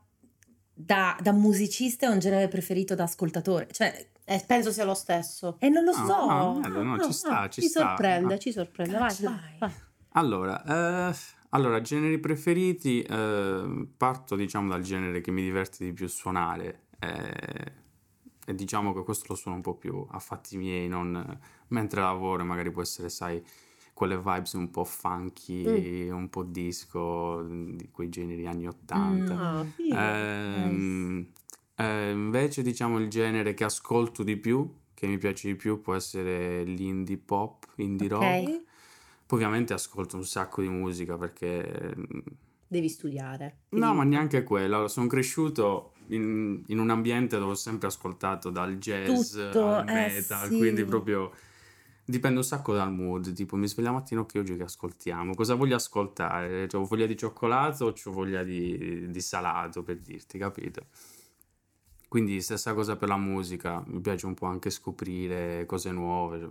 da- 0.72 1.16
da 1.20 1.32
musicista 1.32 2.06
e 2.06 2.10
un 2.10 2.18
genere 2.18 2.48
preferito 2.48 2.94
da 2.94 3.04
ascoltatore. 3.04 3.68
Cioè, 3.70 4.08
Eh, 4.26 4.42
penso 4.46 4.72
sia 4.72 4.84
lo 4.86 4.94
stesso. 4.94 5.56
e 5.60 5.68
non 5.68 5.84
lo 5.84 5.92
No, 5.94 6.06
so. 6.06 6.26
no, 6.26 6.60
bello, 6.60 6.82
no, 6.82 6.98
ci 7.02 7.12
sta, 7.12 7.48
ci 7.50 7.60
sta. 7.62 7.88
sorprende, 7.88 8.34
Ah. 8.34 8.38
ci 8.38 8.52
sorprende. 8.52 8.92
Vai, 8.98 9.08
Cazzo, 9.08 9.24
vai, 9.24 9.34
vai. 9.34 9.58
vai. 9.58 9.72
Allora, 10.16 11.10
eh, 11.10 11.14
allora, 11.50 11.80
generi 11.82 12.18
preferiti, 12.18 13.02
eh, 13.02 13.86
parto 13.96 14.34
diciamo 14.34 14.68
dal 14.70 14.80
genere 14.80 15.20
che 15.20 15.30
mi 15.30 15.42
diverte 15.42 15.84
di 15.84 15.92
più 15.92 16.06
suonare 16.08 16.84
eh, 17.00 17.72
e 18.46 18.54
diciamo 18.54 18.94
che 18.94 19.02
questo 19.02 19.26
lo 19.28 19.34
suono 19.34 19.56
un 19.58 19.62
po' 19.62 19.74
più 19.74 20.06
a 20.10 20.18
fatti 20.18 20.56
miei, 20.56 20.88
non 20.88 21.38
mentre 21.68 22.00
lavoro, 22.00 22.44
magari 22.44 22.70
può 22.70 22.80
essere, 22.80 23.10
sai, 23.10 23.44
quelle 23.94 24.16
vibes 24.18 24.52
un 24.54 24.70
po' 24.70 24.84
funky, 24.84 26.08
un 26.10 26.28
po' 26.28 26.42
disco, 26.42 27.42
di 27.42 27.88
quei 27.90 28.08
generi 28.10 28.46
anni 28.46 28.66
80. 28.66 29.34
Mm. 29.34 29.38
Ah, 29.38 29.64
figo. 29.76 29.98
Ehm, 29.98 31.26
eh, 31.76 32.10
invece 32.10 32.62
diciamo 32.62 32.98
il 32.98 33.08
genere 33.08 33.54
che 33.54 33.64
ascolto 33.64 34.22
di 34.22 34.36
più, 34.36 34.68
che 34.94 35.06
mi 35.06 35.18
piace 35.18 35.48
di 35.48 35.54
più, 35.56 35.80
può 35.80 35.94
essere 35.94 36.64
l'indie 36.64 37.16
pop, 37.18 37.66
indie 37.76 38.06
Ok. 38.06 38.12
rock. 38.12 38.62
Poi 39.26 39.38
ovviamente 39.38 39.72
ascolto 39.72 40.16
un 40.16 40.24
sacco 40.24 40.60
di 40.60 40.68
musica 40.68 41.16
perché... 41.16 41.94
mm, 41.96 42.18
Devi 42.66 42.88
studiare. 42.88 43.56
No, 43.70 43.86
Devi- 43.86 43.96
ma 43.96 44.04
neanche 44.04 44.42
quello. 44.42 44.88
Sono 44.88 45.06
cresciuto 45.06 45.92
in, 46.08 46.62
in 46.66 46.78
un 46.78 46.90
ambiente 46.90 47.38
dove 47.38 47.52
ho 47.52 47.56
sempre 47.56 47.88
ascoltato 47.88 48.50
dal 48.50 48.76
jazz 48.78 49.36
Tutto, 49.36 49.64
al 49.66 49.86
eh, 49.88 49.92
metal, 49.92 50.48
sì. 50.48 50.58
quindi 50.58 50.84
proprio 50.84 51.32
dipende 52.04 52.38
un 52.38 52.44
sacco 52.44 52.74
dal 52.74 52.92
mood. 52.92 53.32
Tipo, 53.32 53.56
mi 53.56 53.66
sveglio 53.66 53.88
la 53.88 53.94
mattina, 53.94 54.20
ok, 54.20 54.34
oggi 54.36 54.56
che 54.56 54.64
ascoltiamo? 54.64 55.34
Cosa 55.34 55.54
voglio 55.54 55.76
ascoltare? 55.76 56.68
Cioè, 56.68 56.80
ho 56.80 56.84
voglia 56.84 57.06
di 57.06 57.16
cioccolato 57.16 57.86
o 57.86 57.94
ho 58.04 58.10
voglia 58.12 58.42
di, 58.42 59.10
di 59.10 59.20
salato, 59.20 59.82
per 59.82 59.98
dirti, 59.98 60.38
capito? 60.38 60.86
Quindi 62.08 62.40
stessa 62.40 62.74
cosa 62.74 62.96
per 62.96 63.08
la 63.08 63.16
musica, 63.16 63.82
mi 63.86 64.00
piace 64.00 64.26
un 64.26 64.34
po' 64.34 64.46
anche 64.46 64.70
scoprire 64.70 65.64
cose 65.66 65.90
nuove. 65.90 66.48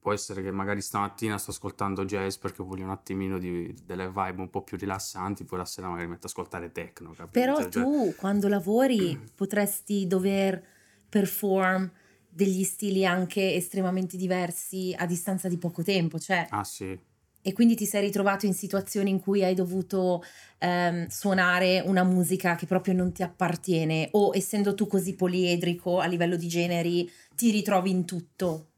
Può 0.00 0.12
essere 0.12 0.42
che 0.42 0.50
magari 0.50 0.80
stamattina 0.80 1.38
sto 1.38 1.52
ascoltando 1.52 2.04
jazz 2.04 2.34
perché 2.34 2.64
voglio 2.64 2.82
un 2.82 2.90
attimino 2.90 3.38
di, 3.38 3.72
delle 3.84 4.08
vibe 4.08 4.40
un 4.40 4.50
po' 4.50 4.62
più 4.62 4.76
rilassanti, 4.76 5.44
poi 5.44 5.58
la 5.58 5.64
sera 5.64 5.86
magari 5.86 6.08
metto 6.08 6.26
ad 6.26 6.30
ascoltare 6.30 6.72
techno, 6.72 7.10
capito? 7.10 7.28
Però 7.30 7.56
Cioè, 7.58 7.68
tu 7.68 8.12
quando 8.16 8.48
lavori 8.48 9.16
potresti 9.36 10.08
dover 10.08 10.60
perform 11.08 11.88
degli 12.32 12.64
stili 12.64 13.04
anche 13.04 13.54
estremamente 13.54 14.16
diversi 14.16 14.94
a 14.96 15.06
distanza 15.06 15.48
di 15.48 15.58
poco 15.58 15.82
tempo, 15.82 16.18
cioè, 16.18 16.46
Ah 16.50 16.64
sì, 16.64 16.98
e 17.44 17.52
quindi 17.52 17.74
ti 17.74 17.86
sei 17.86 18.02
ritrovato 18.02 18.46
in 18.46 18.54
situazioni 18.54 19.10
in 19.10 19.20
cui 19.20 19.42
hai 19.42 19.54
dovuto 19.54 20.22
ehm, 20.58 21.08
suonare 21.08 21.82
una 21.84 22.04
musica 22.04 22.54
che 22.54 22.66
proprio 22.66 22.94
non 22.94 23.12
ti 23.12 23.22
appartiene 23.24 24.08
o 24.12 24.30
essendo 24.34 24.74
tu 24.74 24.86
così 24.86 25.14
poliedrico 25.16 25.98
a 25.98 26.06
livello 26.06 26.36
di 26.36 26.46
generi 26.46 27.10
ti 27.34 27.50
ritrovi 27.50 27.90
in 27.90 28.04
tutto. 28.04 28.68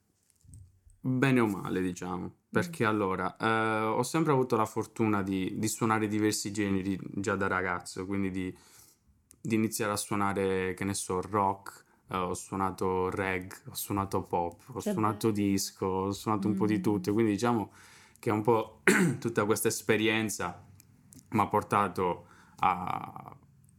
bene 1.06 1.40
o 1.40 1.46
male 1.46 1.82
diciamo, 1.82 2.32
perché 2.48 2.84
allora 2.84 3.36
eh, 3.36 3.46
ho 3.84 4.02
sempre 4.02 4.32
avuto 4.32 4.56
la 4.56 4.64
fortuna 4.64 5.22
di, 5.22 5.54
di 5.58 5.68
suonare 5.68 6.08
diversi 6.08 6.50
generi 6.50 6.98
già 7.16 7.36
da 7.36 7.46
ragazzo, 7.46 8.06
quindi 8.06 8.30
di, 8.30 8.56
di 9.40 9.54
iniziare 9.54 9.92
a 9.92 9.96
suonare, 9.96 10.72
che 10.74 10.84
ne 10.84 10.94
so, 10.94 11.20
rock, 11.20 11.84
eh, 12.08 12.16
ho 12.16 12.34
suonato 12.34 13.10
reggae, 13.10 13.62
ho 13.68 13.74
suonato 13.74 14.22
pop, 14.22 14.62
ho 14.72 14.80
Che 14.80 14.92
suonato 14.92 15.30
disco, 15.30 15.86
ho 15.86 16.12
suonato 16.12 16.48
un 16.48 16.54
po' 16.54 16.66
di 16.66 16.78
Mm. 16.78 16.82
tutto, 16.82 17.12
quindi 17.12 17.32
diciamo 17.32 17.72
che 18.18 18.30
un 18.30 18.42
po' 18.42 18.80
tutta 19.18 19.44
questa 19.44 19.68
esperienza 19.68 20.64
mi 21.30 21.40
ha 21.40 21.46
portato 21.46 22.26
a, 22.56 23.36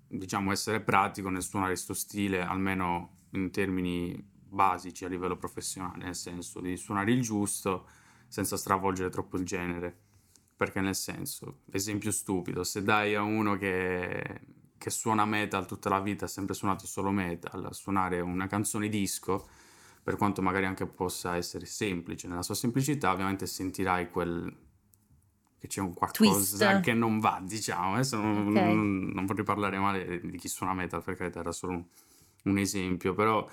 diciamo, 0.07 0.51
essere 0.51 0.81
pratico 0.81 1.29
nel 1.29 1.41
suonare 1.41 1.71
questo 1.71 1.93
stile, 1.93 2.41
almeno 2.41 3.23
in 3.31 3.49
termini 3.51 4.33
basici 4.47 5.03
a 5.05 5.07
livello 5.09 5.35
professionale, 5.35 6.03
nel 6.03 6.15
senso 6.15 6.61
di 6.61 6.77
suonare 6.77 7.11
il 7.11 7.21
giusto 7.21 7.87
senza 8.27 8.57
stravolgere 8.57 9.09
troppo 9.09 9.37
il 9.37 9.45
genere. 9.45 9.99
Perché 10.55 10.79
nel 10.79 10.95
senso, 10.95 11.59
esempio 11.71 12.11
stupido, 12.11 12.63
se 12.63 12.81
dai 12.81 13.13
a 13.15 13.21
uno 13.23 13.57
che, 13.57 14.39
che 14.85 14.91
suona 14.91 15.25
metal 15.25 15.65
tutta 15.65 15.89
la 15.89 15.99
vita, 15.99 16.25
ha 16.25 16.27
sempre 16.27 16.53
suonato 16.53 16.85
solo 16.85 17.09
metal, 17.09 17.73
suonare 17.73 18.19
una 18.21 18.45
canzone 18.45 18.87
disco, 18.87 19.47
per 20.03 20.15
quanto 20.15 20.43
magari 20.43 20.65
anche 20.67 20.85
possa 20.85 21.35
essere 21.37 21.65
semplice, 21.65 22.27
nella 22.27 22.43
sua 22.43 22.53
semplicità 22.53 23.11
ovviamente 23.11 23.47
sentirai 23.47 24.11
quel 24.11 24.55
che 25.57 25.65
c'è 25.65 25.81
un 25.81 25.91
qualcosa 25.95 26.67
Twist. 26.67 26.81
che 26.81 26.93
non 26.93 27.17
va, 27.19 27.41
diciamo. 27.43 27.95
Adesso 27.95 28.17
non, 28.21 28.45
Ok. 28.45 28.53
non- 28.53 29.11
non 29.11 29.25
vorrei 29.25 29.43
parlare 29.43 29.79
male 29.79 30.21
di 30.21 30.37
chi 30.37 30.47
suona 30.47 30.75
metal, 30.75 31.01
per 31.01 31.15
carità, 31.15 31.39
era 31.39 31.51
solo 31.51 31.73
un, 31.73 31.83
un 32.43 32.57
esempio, 32.59 33.15
però 33.15 33.49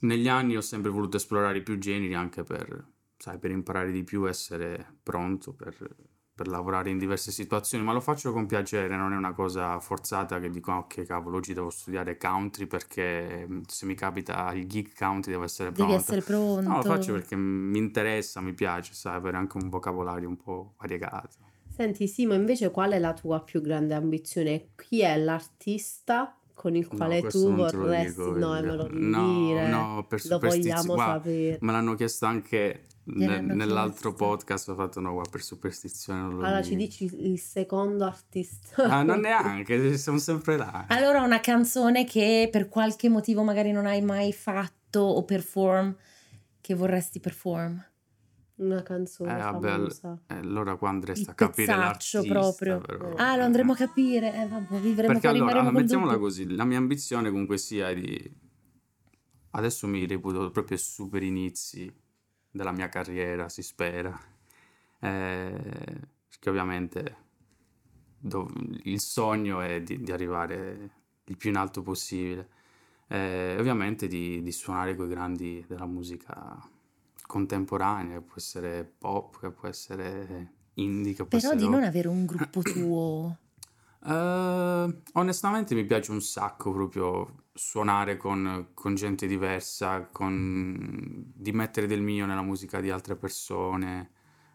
negli 0.00 0.26
anni 0.26 0.56
ho 0.56 0.60
sempre 0.60 0.90
voluto 0.90 1.18
esplorare 1.18 1.62
più 1.62 1.78
generi 1.78 2.14
anche 2.14 2.42
per, 2.42 2.84
sai, 3.16 3.38
per 3.38 3.52
imparare 3.52 3.92
di 3.92 4.02
più, 4.02 4.28
essere 4.28 4.96
pronto 5.04 5.52
per, 5.52 5.76
per 6.38 6.46
lavorare 6.46 6.88
in 6.90 6.98
diverse 6.98 7.32
situazioni, 7.32 7.82
ma 7.82 7.92
lo 7.92 7.98
faccio 7.98 8.32
con 8.32 8.46
piacere, 8.46 8.94
non 8.96 9.12
è 9.12 9.16
una 9.16 9.32
cosa 9.32 9.80
forzata 9.80 10.38
che 10.38 10.48
dico, 10.50 10.70
"Ah, 10.70 10.78
ok, 10.78 11.02
cavolo, 11.04 11.38
oggi 11.38 11.52
devo 11.52 11.68
studiare 11.68 12.16
country 12.16 12.66
perché 12.66 13.44
mm, 13.50 13.62
se 13.66 13.86
mi 13.86 13.94
capita 13.96 14.52
il 14.52 14.68
geek 14.68 14.96
country 14.96 15.32
devo 15.32 15.42
essere 15.42 15.70
Devi 15.70 15.82
pronto. 15.82 15.96
essere 16.00 16.20
pronto. 16.20 16.68
No, 16.68 16.76
lo 16.76 16.82
faccio 16.84 17.12
perché 17.12 17.34
mi 17.34 17.78
interessa, 17.78 18.40
mi 18.40 18.52
piace, 18.52 18.94
sai, 18.94 19.16
avere 19.16 19.36
anche 19.36 19.56
un 19.56 19.68
vocabolario 19.68 20.28
un 20.28 20.36
po' 20.36 20.74
variegato. 20.78 21.38
Senti, 21.74 22.06
Simo, 22.06 22.34
invece 22.34 22.70
qual 22.70 22.92
è 22.92 23.00
la 23.00 23.14
tua 23.14 23.40
più 23.42 23.60
grande 23.60 23.94
ambizione? 23.94 24.68
Chi 24.76 25.00
è 25.00 25.16
l'artista 25.18 26.36
con 26.54 26.74
il 26.76 26.86
No, 26.90 26.96
quale 26.96 27.20
questo 27.20 27.40
tu 27.40 27.50
lo 27.50 27.56
vorresti... 27.70 28.08
dico, 28.20 28.36
no, 28.36 28.50
me 28.52 28.62
lo 28.62 28.76
devi 28.84 29.06
no, 29.06 29.26
dire. 29.44 29.68
no, 29.68 30.04
per 30.08 30.20
Lo 30.28 30.38
vogliamo 30.38 30.94
Guarda, 30.94 31.12
sapere. 31.14 31.58
Me 31.60 31.72
l'hanno 31.72 31.94
chiesto 31.94 32.26
anche 32.26 32.82
ne- 33.14 33.40
nell'altro 33.40 34.12
podcast, 34.14 34.68
ho 34.68 34.74
fatto 34.74 35.00
no, 35.00 35.12
guarda, 35.12 35.30
per 35.30 35.42
superstizione 35.42 36.20
non 36.20 36.36
lo 36.36 36.44
Allora 36.44 36.62
ci 36.62 36.76
dici 36.76 37.04
il 37.04 37.38
secondo 37.38 38.04
artista. 38.04 38.84
Ah, 38.84 39.02
non 39.02 39.20
neanche, 39.20 39.96
siamo 39.96 40.18
sempre 40.18 40.56
là. 40.56 40.86
Allora 40.88 41.22
una 41.22 41.40
canzone 41.40 42.04
che 42.04 42.48
per 42.52 42.68
qualche 42.68 43.08
motivo 43.08 43.42
magari 43.42 43.72
non 43.72 43.86
hai 43.86 44.02
mai 44.02 44.32
fatto 44.32 45.00
o 45.00 45.24
perform 45.24 45.94
che 46.60 46.74
vorresti 46.74 47.20
perform. 47.20 47.82
Una 48.56 48.82
canzone 48.82 49.38
Eh, 49.38 49.40
vabbè, 49.40 49.86
eh, 50.26 50.34
allora 50.34 50.74
qua 50.74 50.88
andresti 50.88 51.30
a 51.30 51.34
capire 51.34 51.74
l'artista, 51.76 52.20
proprio. 52.22 52.80
però. 52.80 53.14
Ah, 53.14 53.36
lo 53.36 53.44
andremo 53.44 53.72
a 53.72 53.76
capire. 53.76 54.34
Eh, 54.34 54.48
vabbè, 54.48 54.80
vivremo 54.80 55.12
Perché 55.12 55.28
allora, 55.28 55.60
allora, 55.60 55.70
mettiamola 55.70 56.12
dubbio. 56.14 56.26
così, 56.26 56.54
la 56.56 56.64
mia 56.64 56.78
ambizione 56.78 57.30
comunque 57.30 57.56
sia 57.56 57.94
di... 57.94 58.46
Adesso 59.50 59.86
mi 59.86 60.04
reputo 60.06 60.50
proprio 60.50 60.76
super 60.76 61.22
inizi 61.22 61.90
della 62.58 62.72
mia 62.72 62.88
carriera, 62.88 63.48
si 63.48 63.62
spera. 63.62 64.18
Eh, 65.00 66.00
perché 66.28 66.50
ovviamente 66.50 67.16
dov- 68.18 68.80
il 68.82 69.00
sogno 69.00 69.60
è 69.60 69.80
di, 69.80 70.02
di 70.02 70.10
arrivare 70.10 70.90
il 71.24 71.36
più 71.36 71.50
in 71.50 71.56
alto 71.56 71.82
possibile. 71.82 72.48
Eh, 73.06 73.56
ovviamente 73.58 74.08
di, 74.08 74.42
di 74.42 74.52
suonare 74.52 74.94
con 74.94 75.06
i 75.06 75.10
grandi 75.10 75.64
della 75.66 75.86
musica 75.86 76.60
contemporanea, 77.26 78.18
che 78.18 78.20
può 78.22 78.34
essere 78.36 78.84
pop, 78.84 79.38
che 79.40 79.50
può 79.50 79.68
essere 79.68 80.52
indie, 80.74 81.12
che 81.12 81.24
può 81.24 81.38
Però 81.38 81.52
essere 81.52 81.56
di 81.56 81.68
non 81.68 81.84
avere 81.84 82.08
un 82.08 82.26
gruppo 82.26 82.60
tuo. 82.60 83.38
Eh, 84.04 85.02
onestamente 85.12 85.74
mi 85.74 85.84
piace 85.84 86.10
un 86.10 86.20
sacco 86.20 86.72
proprio 86.72 87.44
suonare 87.58 88.16
con, 88.16 88.68
con 88.72 88.94
gente 88.94 89.26
diversa, 89.26 90.08
con, 90.12 91.24
di 91.34 91.52
mettere 91.52 91.86
del 91.86 92.00
mio 92.00 92.24
nella 92.24 92.42
musica 92.42 92.80
di 92.80 92.90
altre 92.90 93.16
persone. 93.16 94.10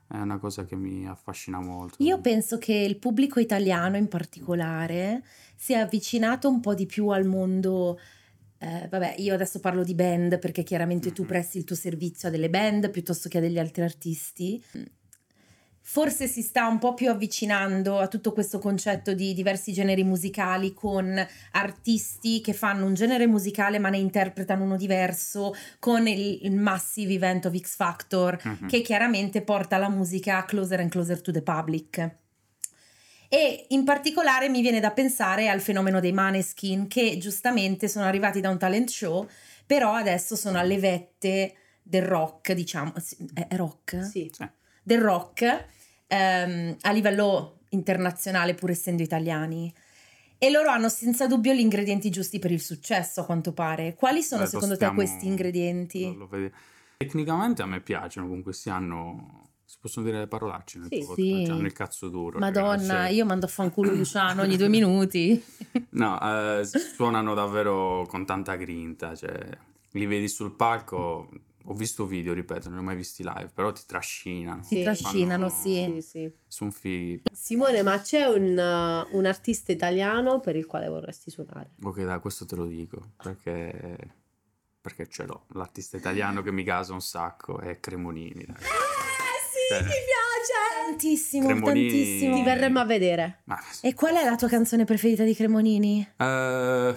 è 0.08 0.18
una 0.18 0.38
cosa 0.40 0.64
che 0.66 0.76
mi 0.76 1.08
affascina 1.08 1.60
molto. 1.60 2.02
Io 2.04 2.20
penso 2.22 2.58
che 2.58 2.74
il 2.74 2.98
pubblico 2.98 3.40
italiano 3.40 3.98
in 3.98 4.08
particolare 4.08 5.24
si 5.56 5.74
è 5.74 5.78
avvicinato 5.78 6.48
un 6.50 6.60
po' 6.60 6.74
di 6.74 6.86
più 6.86 7.08
al 7.10 7.26
mondo. 7.26 8.00
eh, 8.60 8.88
vabbè, 8.90 9.16
io 9.18 9.34
adesso 9.34 9.60
parlo 9.60 9.84
di 9.84 9.94
band 9.94 10.40
perché 10.40 10.64
chiaramente 10.64 11.12
tu 11.12 11.24
Mhm. 11.24 11.28
presti 11.28 11.58
il 11.58 11.66
tuo 11.66 11.76
servizio 11.76 12.30
a 12.30 12.32
delle 12.32 12.50
band 12.50 12.92
piuttosto 12.92 13.28
che 13.28 13.40
a 13.40 13.42
degli 13.42 13.60
altri 13.60 13.82
artisti. 13.84 14.64
Forse 15.86 16.28
si 16.28 16.42
sta 16.42 16.66
un 16.66 16.80
po' 16.80 16.94
più 16.94 17.10
avvicinando 17.10 18.00
a 18.00 18.08
tutto 18.08 18.32
questo 18.32 18.58
concetto 18.58 19.14
di 19.14 19.34
diversi 19.34 19.74
generi 19.74 20.04
musicali 20.04 20.74
con 20.74 21.24
artisti 21.52 22.40
che 22.40 22.54
fanno 22.54 22.86
un 22.86 22.94
genere 22.94 23.28
musicale 23.28 23.80
ma 23.80 23.90
ne 23.90 23.98
interpretano 23.98 24.64
uno 24.64 24.78
diverso, 24.78 25.54
con 25.80 26.08
il, 26.08 26.40
il 26.44 26.54
massive 26.56 27.14
event 27.14 27.46
of 27.46 27.58
X 27.60 27.76
Factor 27.76 28.40
Mhm. 28.44 28.68
che 28.70 28.82
chiaramente 28.82 29.42
porta 29.42 29.78
la 29.78 29.90
musica 29.90 30.46
closer 30.46 30.80
and 30.80 30.90
closer 30.90 31.22
to 31.22 31.32
the 31.32 31.42
public. 31.42 32.12
E 33.28 33.66
in 33.70 33.84
particolare 33.84 34.48
mi 34.48 34.62
viene 34.62 34.80
da 34.80 34.92
pensare 34.92 35.50
al 35.50 35.60
fenomeno 35.60 36.00
dei 36.00 36.12
Maneskin 36.14 36.88
che 36.88 37.18
giustamente 37.18 37.88
sono 37.88 38.06
arrivati 38.06 38.40
da 38.42 38.50
un 38.50 38.58
talent 38.58 38.90
show, 38.90 39.28
però 39.66 39.94
adesso 39.94 40.36
sono 40.36 40.60
alle 40.60 40.78
vette 40.78 41.56
del 41.84 42.04
rock, 42.04 42.54
diciamo, 42.54 42.94
sì, 43.00 43.18
è 43.34 43.48
è 43.48 43.56
rock? 43.58 44.04
Sì. 44.06 44.32
Del 44.84 45.02
rock 45.02 45.66
ehm, 46.08 46.76
a 46.82 46.92
livello 46.92 47.60
internazionale 47.70 48.54
pur 48.54 48.70
essendo 48.70 49.02
italiani. 49.02 49.74
E 50.38 50.52
loro 50.52 50.70
hanno 50.70 50.90
senza 50.90 51.26
dubbio 51.26 51.54
gli 51.54 51.60
ingredienti 51.60 52.10
giusti 52.10 52.38
per 52.38 52.52
il 52.52 52.60
successo, 52.60 53.22
a 53.22 53.26
quanto 53.26 53.54
pare. 53.54 53.94
Quali 53.96 54.22
sono 54.22 54.44
Beh, 54.44 54.50
secondo 54.50 54.76
stiamo- 54.76 55.00
te 55.00 55.06
questi 55.06 55.26
ingredienti? 55.28 56.14
lo- 56.16 56.28
lo. 56.30 56.52
Tecnicamente 56.98 57.62
a 57.62 57.66
me 57.66 57.80
piacciono, 57.82 58.28
comunque 58.28 58.54
si 58.54 58.70
hanno... 58.70 59.50
Si 59.66 59.78
possono 59.82 60.06
dire 60.06 60.20
le 60.20 60.28
parolacce 60.28 60.78
nel 60.80 60.88
Sì, 60.92 61.00
tuo 61.04 61.16
sì. 61.16 61.30
podcast, 61.32 61.52
hanno 61.52 61.66
il 61.66 61.74
cazzo 61.74 62.10
duro. 62.10 62.38
Madonna, 62.40 62.94
ragazzi. 62.94 63.16
io 63.16 63.26
mando 63.26 63.46
a 63.46 63.50
fanculo 63.50 63.92
Luciano 63.96 64.42
ogni 64.44 64.58
due 64.58 64.68
minuti. 64.70 65.44
No, 65.92 66.20
eh, 66.60 66.66
suonano 66.66 67.34
davvero 67.34 68.06
con 68.08 68.26
tanta 68.26 68.56
grinta, 68.56 69.16
cioè 69.16 69.34
li 69.92 70.06
vedi 70.06 70.28
sul 70.28 70.56
palco, 70.56 71.30
ho 71.66 71.74
visto 71.74 72.06
video, 72.06 72.34
ripeto, 72.34 72.68
non 72.68 72.78
li 72.78 72.84
ho 72.84 72.86
mai 72.86 72.96
visti 72.96 73.24
live, 73.24 73.50
però 73.54 73.72
ti 73.72 73.84
trascinano. 73.86 74.64
Sì. 74.64 74.76
Si 74.78 74.84
trascinano, 74.84 75.50
Fanno- 75.50 75.62
sì. 75.62 76.02
Sì. 76.02 76.34
Sono 76.48 76.72
fighi. 76.72 77.24
Simone, 77.32 77.82
ma 77.84 78.00
c'è 78.02 78.26
un, 78.26 78.52
uh, 79.12 79.16
un 79.18 79.26
artista 79.26 79.72
italiano 79.72 80.40
per 80.40 80.56
il 80.56 80.66
quale 80.66 80.88
vorresti 80.88 81.30
suonare? 81.32 81.72
Ok, 81.84 82.02
dai, 82.04 82.20
questo 82.20 82.46
te 82.46 82.56
lo 82.56 82.66
dico, 82.66 83.12
perché, 83.18 83.98
perché 84.82 85.08
ce 85.08 85.26
l'ho. 85.26 85.46
L'artista 85.54 85.96
italiano 85.98 86.42
che 86.42 86.52
mi 86.52 86.64
casa 86.64 86.94
un 86.94 87.02
sacco 87.02 87.60
è 87.60 87.80
Cremonini. 87.80 88.44
dai. 88.46 88.56
sì, 88.58 89.74
Eh. 89.74 89.82
mi 89.82 89.88
piace! 89.88 90.12
Tantissimo, 90.86 91.48
Cremolini- 91.48 91.88
tantissimo. 91.90 92.36
Ti 92.36 92.44
verremmo 92.44 92.80
a 92.80 92.86
vedere. 92.86 93.42
Ma, 93.46 93.58
E 93.82 93.94
qual 93.94 94.16
è 94.16 94.24
la 94.26 94.36
tua 94.36 94.50
canzone 94.50 94.84
preferita 94.84 95.24
di 95.24 95.34
Cremonini? 95.34 96.02
eh, 96.18 96.96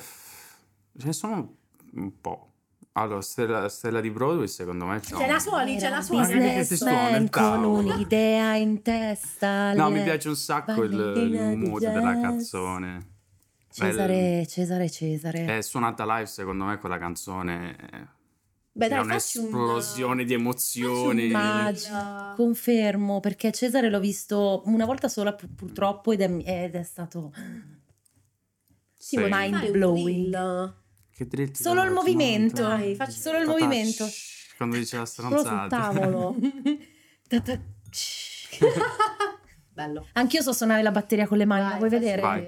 ce 0.98 1.06
ne 1.06 1.12
sono 1.12 1.56
un 1.92 2.20
po'. 2.20 2.50
Allora, 2.98 3.20
Stella, 3.20 3.68
Stella 3.68 4.00
di 4.00 4.10
Broadway 4.10 4.48
secondo 4.48 4.86
me 4.86 5.00
c'è 5.00 5.14
Ce 5.16 5.26
la 5.26 5.38
suoni, 5.38 5.78
ce 5.78 5.88
la 5.90 6.00
suoni. 6.00 6.24
Suona 6.24 6.40
Businessman 6.40 7.28
con 7.30 7.64
un'idea 7.64 8.54
in 8.56 8.80
testa. 8.80 9.74
No, 9.74 9.88
le- 9.90 9.98
mi 9.98 10.02
piace 10.02 10.28
un 10.28 10.36
sacco 10.36 10.82
il, 10.82 10.92
il 10.94 11.56
mood 11.58 11.80
della 11.80 12.18
canzone. 12.20 13.14
Cesare, 13.70 14.46
Cesare, 14.46 14.88
Cesare. 14.88 15.58
È 15.58 15.60
suonata 15.60 16.04
live, 16.06 16.24
secondo 16.26 16.64
me, 16.64 16.78
quella 16.78 16.96
canzone 16.96 17.76
Beh, 18.72 18.86
è 18.86 18.88
dai, 18.88 18.98
un- 19.00 19.04
un'esplosione 19.04 20.24
di 20.24 20.32
emozioni. 20.32 21.30
Ah. 21.34 22.32
confermo, 22.34 23.20
perché 23.20 23.52
Cesare 23.52 23.90
l'ho 23.90 24.00
visto 24.00 24.62
una 24.64 24.86
volta 24.86 25.08
sola 25.08 25.34
pu- 25.34 25.54
purtroppo 25.54 26.12
ed 26.12 26.22
è, 26.22 26.30
ed 26.64 26.74
è 26.74 26.82
stato 26.82 27.30
Sì, 28.94 29.16
un 29.18 29.28
Mind 29.30 29.70
blowing. 29.70 30.74
Che 31.16 31.26
dritti 31.26 31.62
solo 31.62 31.82
il 31.82 31.92
movimento. 31.92 32.60
Dai, 32.60 32.94
facci- 32.94 33.18
solo 33.18 33.38
il 33.38 33.46
movimento. 33.46 34.06
Quando 34.58 34.76
dice 34.76 34.98
la 34.98 35.06
Solo 35.06 35.28
sul 35.30 35.38
stronzata. 35.38 35.90
tavolo. 35.90 36.36
Bello. 39.72 40.06
Anch'io 40.12 40.42
so 40.42 40.52
suonare 40.52 40.82
la 40.82 40.90
batteria 40.90 41.26
con 41.26 41.38
le 41.38 41.46
mani, 41.46 41.62
la 41.62 41.68
Vai, 41.70 41.78
vuoi 41.78 41.88
vedere? 41.90 42.20
Vai. 42.20 42.46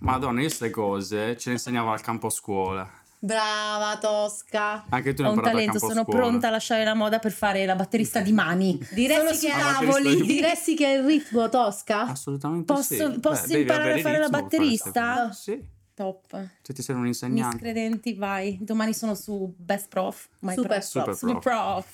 Madonna, 0.00 0.40
io 0.40 0.46
queste 0.46 0.70
cose 0.70 1.36
ce 1.36 1.50
le 1.50 1.54
insegnavo 1.56 1.92
al 1.92 2.00
campo 2.00 2.28
scuola. 2.28 2.90
Brava 3.20 3.98
Tosca. 3.98 4.84
Anche 4.88 5.12
tu 5.14 5.22
ne 5.22 5.28
Ho 5.28 5.30
hai 5.32 5.36
un 5.38 5.42
talento, 5.42 5.78
sono 5.78 6.02
scuola. 6.04 6.20
pronta 6.20 6.48
a 6.48 6.50
lasciare 6.50 6.84
la 6.84 6.94
moda 6.94 7.18
per 7.18 7.32
fare 7.32 7.66
la 7.66 7.74
batterista 7.74 8.20
di 8.20 8.32
mani. 8.32 8.78
Diresti 8.92 9.46
che, 9.46 9.52
Ah, 9.52 9.78
tavoli. 9.80 10.22
diresti 10.24 10.74
che 10.76 10.86
è 10.86 10.98
il 10.98 11.04
ritmo 11.04 11.48
Tosca? 11.48 12.02
Assolutamente 12.06 12.72
Posso- 12.72 13.12
sì. 13.12 13.18
posso 13.20 13.46
devi 13.48 13.60
imparare 13.62 13.92
a 13.94 13.98
fare 13.98 14.18
la 14.18 14.28
batterista? 14.28 15.32
Sì. 15.32 15.76
Top. 15.94 16.46
Se 16.62 16.72
ti 16.72 16.80
serve 16.80 17.00
un 17.00 17.06
insegnante. 17.08 17.56
Miscredenti, 17.56 18.14
vai. 18.14 18.56
Domani 18.60 18.94
sono 18.94 19.16
su 19.16 19.52
Best 19.56 19.88
Prof. 19.88 20.28
My 20.40 20.54
Super 20.54 20.68
prof. 20.70 20.84
Super 20.84 21.14
Super 21.16 21.38
prof. 21.38 21.86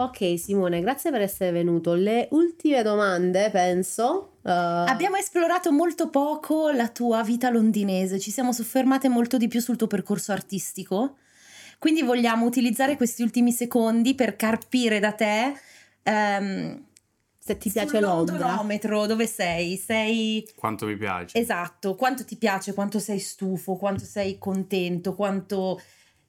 Ok 0.00 0.38
Simone, 0.38 0.80
grazie 0.80 1.10
per 1.10 1.22
essere 1.22 1.50
venuto. 1.50 1.94
Le 1.94 2.28
ultime 2.30 2.82
domande, 2.84 3.50
penso. 3.50 4.34
eh, 4.44 4.50
Abbiamo 4.52 5.16
esplorato 5.16 5.72
molto 5.72 6.08
poco 6.08 6.70
la 6.70 6.86
tua 6.88 7.24
vita 7.24 7.50
londinese, 7.50 8.20
ci 8.20 8.30
siamo 8.30 8.52
soffermate 8.52 9.08
molto 9.08 9.38
di 9.38 9.48
più 9.48 9.60
sul 9.60 9.76
tuo 9.76 9.88
percorso 9.88 10.30
artistico, 10.30 11.16
quindi 11.80 12.02
vogliamo 12.02 12.46
utilizzare 12.46 12.96
questi 12.96 13.22
ultimi 13.22 13.50
secondi 13.50 14.14
per 14.14 14.36
carpire 14.36 15.00
da 15.00 15.10
te 15.10 15.54
ehm, 16.04 16.84
se 17.36 17.56
ti 17.58 17.68
piace 17.68 17.98
Londra. 17.98 18.62
dove 19.08 19.26
sei? 19.26 19.76
Sei 19.76 20.48
Quanto 20.54 20.86
mi 20.86 20.96
piace. 20.96 21.36
esatto, 21.40 21.96
quanto 21.96 22.24
ti 22.24 22.36
piace, 22.36 22.72
quanto 22.72 23.00
sei 23.00 23.18
stufo, 23.18 23.74
quanto 23.74 24.04
sei 24.04 24.38
contento, 24.38 25.16
quanto 25.16 25.80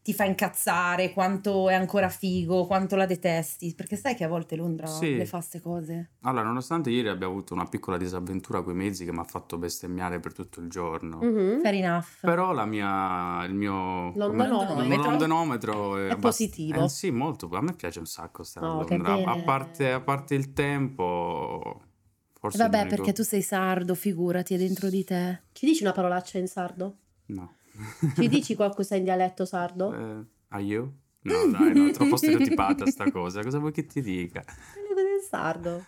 ti 0.09 0.15
fa 0.15 0.23
incazzare, 0.25 1.13
quanto 1.13 1.69
è 1.69 1.75
ancora 1.75 2.09
figo, 2.09 2.65
quanto 2.65 2.95
la 2.95 3.05
detesti, 3.05 3.75
perché 3.75 3.95
sai 3.95 4.15
che 4.15 4.23
a 4.23 4.27
volte 4.27 4.55
Londra 4.55 4.87
Sì. 4.87 5.15
le 5.15 5.25
fa 5.27 5.39
ste 5.39 5.61
cose. 5.61 6.13
Allora, 6.21 6.45
nonostante 6.45 6.89
ieri 6.89 7.09
abbia 7.09 7.27
avuto 7.27 7.53
una 7.53 7.65
piccola 7.65 7.95
disavventura 7.95 8.63
con 8.63 8.73
i 8.73 8.77
mezzi 8.77 9.05
che 9.05 9.11
mi 9.11 9.19
ha 9.19 9.23
fatto 9.23 9.59
bestemmiare 9.59 10.19
per 10.19 10.33
tutto 10.33 10.61
il 10.61 10.67
giorno, 10.69 11.19
Mhm. 11.21 11.61
Fair 11.61 11.75
enough. 11.75 12.05
però 12.21 12.53
la 12.53 12.65
mia, 12.65 13.43
il 13.45 13.53
mio 13.53 14.11
Londonometro. 14.15 15.97
è, 15.97 16.07
È 16.07 16.11
abbast- 16.11 16.21
positivo. 16.21 16.83
eh, 16.85 16.89
sì, 16.89 17.11
molto. 17.11 17.47
A 17.51 17.61
me 17.61 17.73
piace 17.73 17.99
un 17.99 18.07
sacco 18.07 18.41
stare 18.41 18.65
a 18.65 18.77
Oh, 18.77 18.83
che 18.85 18.97
Londra. 18.97 19.31
A 19.31 19.43
parte, 19.43 19.91
a 19.91 19.99
parte 20.01 20.33
il 20.33 20.53
tempo, 20.53 21.81
forse. 22.33 22.57
Vabbè, 22.57 22.87
perché 22.87 23.13
tu 23.13 23.21
sei 23.23 23.43
sardo, 23.43 23.93
figurati, 23.93 24.55
è 24.55 24.57
dentro 24.57 24.89
di 24.89 25.03
te. 25.03 25.41
Ci 25.51 25.67
dici 25.67 25.83
una 25.83 25.91
parolaccia 25.91 26.39
in 26.39 26.47
sardo? 26.47 26.95
No. 27.27 27.53
Ci 28.15 28.27
dici 28.27 28.55
qualcosa 28.55 28.95
in 28.95 29.03
dialetto 29.03 29.45
sardo? 29.45 29.93
Eh, 29.93 30.25
a 30.49 30.59
io? 30.59 30.93
No, 31.21 31.47
dai, 31.51 31.73
no, 31.73 31.87
è 31.87 31.91
troppo 31.91 32.15
stereotipata 32.15 32.85
sta 32.87 33.11
cosa. 33.11 33.41
Cosa 33.41 33.59
vuoi 33.59 33.71
che 33.71 33.85
ti 33.85 34.01
dica? 34.01 34.43
Cose 34.43 35.01
in 35.01 35.21
sardo. 35.27 35.85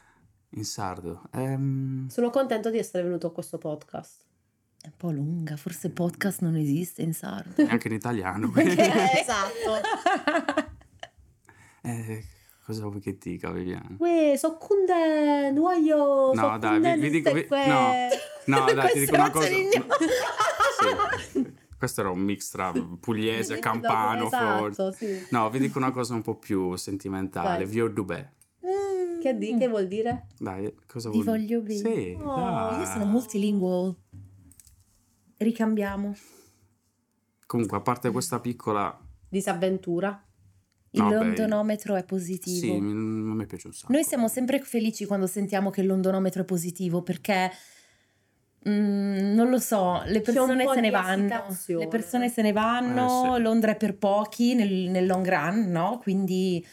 In 0.51 0.65
sardo. 0.65 1.23
Ehm, 1.33 2.07
Sono 2.09 2.29
contento 2.29 2.69
di 2.69 2.77
essere 2.77 3.03
venuto 3.03 3.27
a 3.27 3.31
questo 3.31 3.57
podcast. 3.57 4.25
È 4.81 4.87
un 4.87 4.93
po' 4.97 5.11
lunga, 5.11 5.55
forse 5.57 5.89
podcast 5.91 6.41
non 6.41 6.55
esiste 6.55 7.01
in 7.01 7.13
sardo. 7.13 7.63
anche 7.67 7.87
in 7.87 7.93
italiano. 7.93 8.51
esatto. 8.55 10.69
Eh, 11.83 12.23
cosa 12.63 12.85
vuoi 12.85 12.99
che 13.01 13.17
dica, 13.19 13.49
Viviana? 13.51 13.95
Uè, 13.97 14.35
so 14.37 14.55
cunde, 14.57 15.49
non 15.51 15.63
voglio... 15.63 16.31
No, 16.33 16.59
dai, 16.59 16.79
vi, 16.79 17.01
vi 17.01 17.09
dico. 17.09 17.33
vi- 17.33 17.47
no, 17.49 17.91
no, 18.45 18.71
dai, 18.71 18.91
ti 18.91 18.99
dico 18.99 19.15
una 19.15 19.31
cosa. 19.31 19.47
Queste 19.47 19.81
Sì. 21.31 21.50
Questo 21.81 22.01
era 22.01 22.11
un 22.11 22.19
mix 22.19 22.51
tra 22.51 22.71
pugliese 22.99 23.53
e 23.53 23.55
Sì, 23.55 23.59
campano, 23.59 24.29
forse. 24.29 24.69
Esatto, 24.69 24.91
sì. 24.91 25.27
No, 25.31 25.49
vi 25.49 25.57
dico 25.57 25.79
una 25.79 25.89
cosa 25.89 26.13
un 26.13 26.21
po' 26.21 26.35
più 26.35 26.75
sentimentale. 26.75 27.65
Vio 27.65 27.87
Dubè. 27.87 28.29
Che, 29.19 29.35
di, 29.35 29.57
che 29.57 29.67
vuol 29.67 29.87
dire? 29.87 30.27
Dai, 30.37 30.71
cosa 30.85 31.09
vuol 31.09 31.23
voglio 31.25 31.59
bene. 31.61 31.79
Sì, 31.79 32.15
Oh. 32.21 32.77
Io 32.77 32.85
sono 32.85 33.05
multilingual. 33.05 33.95
Ricambiamo. 35.37 36.13
Comunque, 37.47 37.77
a 37.77 37.81
parte 37.81 38.11
questa 38.11 38.39
piccola... 38.39 38.95
Disavventura. 39.27 40.23
Il 40.91 41.01
No, 41.01 41.09
beh, 41.09 41.15
londonometro 41.15 41.95
è 41.95 42.03
positivo. 42.03 42.59
Sì, 42.59 42.79
mi- 42.79 43.31
a 43.31 43.33
me 43.33 43.45
piace 43.47 43.65
un 43.65 43.73
sacco. 43.73 43.91
Noi 43.91 44.03
siamo 44.03 44.27
sempre 44.27 44.59
felici 44.59 45.05
quando 45.05 45.25
sentiamo 45.25 45.71
che 45.71 45.81
il 45.81 45.87
londonometro 45.87 46.43
è 46.43 46.45
positivo 46.45 47.01
perché 47.01 47.49
mm, 48.67 49.33
non 49.33 49.49
lo 49.49 49.59
so, 49.59 50.01
le 50.05 50.21
persone 50.21 50.65
se 50.73 50.79
ne 50.81 50.89
vanno. 50.89 51.43
Le 51.67 51.87
persone 51.87 52.29
se 52.29 52.41
ne 52.41 52.51
vanno, 52.51 53.33
Eh, 53.33 53.35
sì. 53.37 53.41
Londra 53.41 53.71
è 53.71 53.75
per 53.75 53.95
pochi 53.97 54.53
nel, 54.55 54.71
nel 54.89 55.05
long 55.05 55.27
run, 55.27 55.71
no? 55.71 55.99
Quindi 56.01 56.65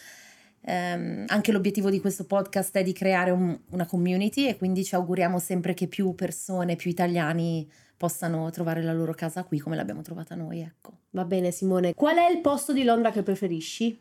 ehm, 0.62 1.24
anche 1.28 1.50
l'obiettivo 1.52 1.88
di 1.88 2.00
questo 2.00 2.24
podcast 2.26 2.76
è 2.76 2.82
di 2.82 2.92
creare 2.92 3.30
un- 3.30 3.58
una 3.70 3.86
community 3.86 4.46
e 4.48 4.56
quindi 4.56 4.84
ci 4.84 4.94
auguriamo 4.94 5.38
sempre 5.38 5.72
che 5.72 5.86
più 5.86 6.14
persone, 6.14 6.76
più 6.76 6.90
italiani 6.90 7.66
possano 7.96 8.48
trovare 8.50 8.82
la 8.82 8.92
loro 8.92 9.12
casa 9.14 9.44
qui 9.44 9.58
come 9.58 9.76
l'abbiamo 9.76 10.02
trovata 10.02 10.34
noi, 10.34 10.60
ecco. 10.60 10.92
Va 11.10 11.24
bene 11.24 11.50
Simone. 11.52 11.94
Qual 11.94 12.16
è 12.16 12.30
il 12.30 12.40
posto 12.40 12.72
di 12.72 12.84
Londra 12.84 13.10
che 13.10 13.22
preferisci? 13.22 13.98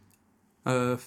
Eh, 0.65 0.97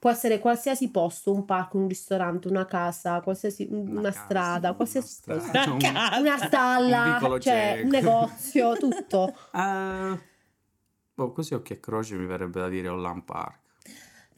Può 0.00 0.08
essere 0.08 0.38
qualsiasi 0.38 0.90
posto, 0.90 1.30
un 1.30 1.44
parco, 1.44 1.76
un 1.76 1.86
ristorante, 1.86 2.48
una 2.48 2.64
casa, 2.64 3.20
qualsiasi, 3.20 3.68
una, 3.70 4.00
casa, 4.10 4.24
strada, 4.24 4.68
una 4.68 4.76
qualsiasi 4.76 5.08
strada, 5.08 5.42
Una 5.64 5.72
un- 5.74 5.78
casa. 5.78 6.18
una 6.20 6.32
Un 6.32 6.38
stalla, 6.40 7.12
vicolo 7.14 7.38
cioè 7.38 7.80
un 7.84 7.88
negozio, 7.90 8.72
tutto. 8.78 9.34
Eh, 9.52 10.18
boh, 11.14 11.32
così 11.32 11.52
occhio 11.52 11.74
e 11.74 11.80
croce 11.80 12.14
mi 12.16 12.24
verrebbe 12.24 12.60
da 12.60 12.68
dire 12.70 12.88
Holland 12.88 13.24
Park. 13.24 13.58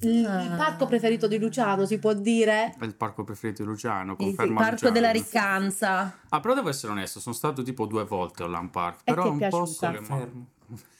Il, 0.00 0.16
il 0.18 0.54
parco 0.56 0.86
preferito 0.86 1.28
di 1.28 1.38
Luciano, 1.38 1.86
si 1.86 2.00
può 2.00 2.12
dire? 2.12 2.74
Il 2.80 2.96
parco 2.96 3.22
preferito 3.22 3.62
di 3.62 3.68
Luciano, 3.68 4.12
Il 4.12 4.18
conferma 4.18 4.54
parco 4.62 4.70
Luciano. 4.72 4.92
della 4.94 5.10
riccanza. 5.12 6.18
Ah, 6.28 6.40
però 6.40 6.54
devo 6.54 6.70
essere 6.70 6.90
onesto, 6.90 7.20
sono 7.20 7.36
stato 7.36 7.62
tipo 7.62 7.86
due 7.86 8.04
volte 8.04 8.42
a 8.42 8.46
Holland 8.46 8.70
Park, 8.70 9.04
però 9.04 9.26
è 9.26 9.28
un 9.28 9.46
posto 9.48 9.88
che 9.92 10.00
m'ha- 10.00 10.28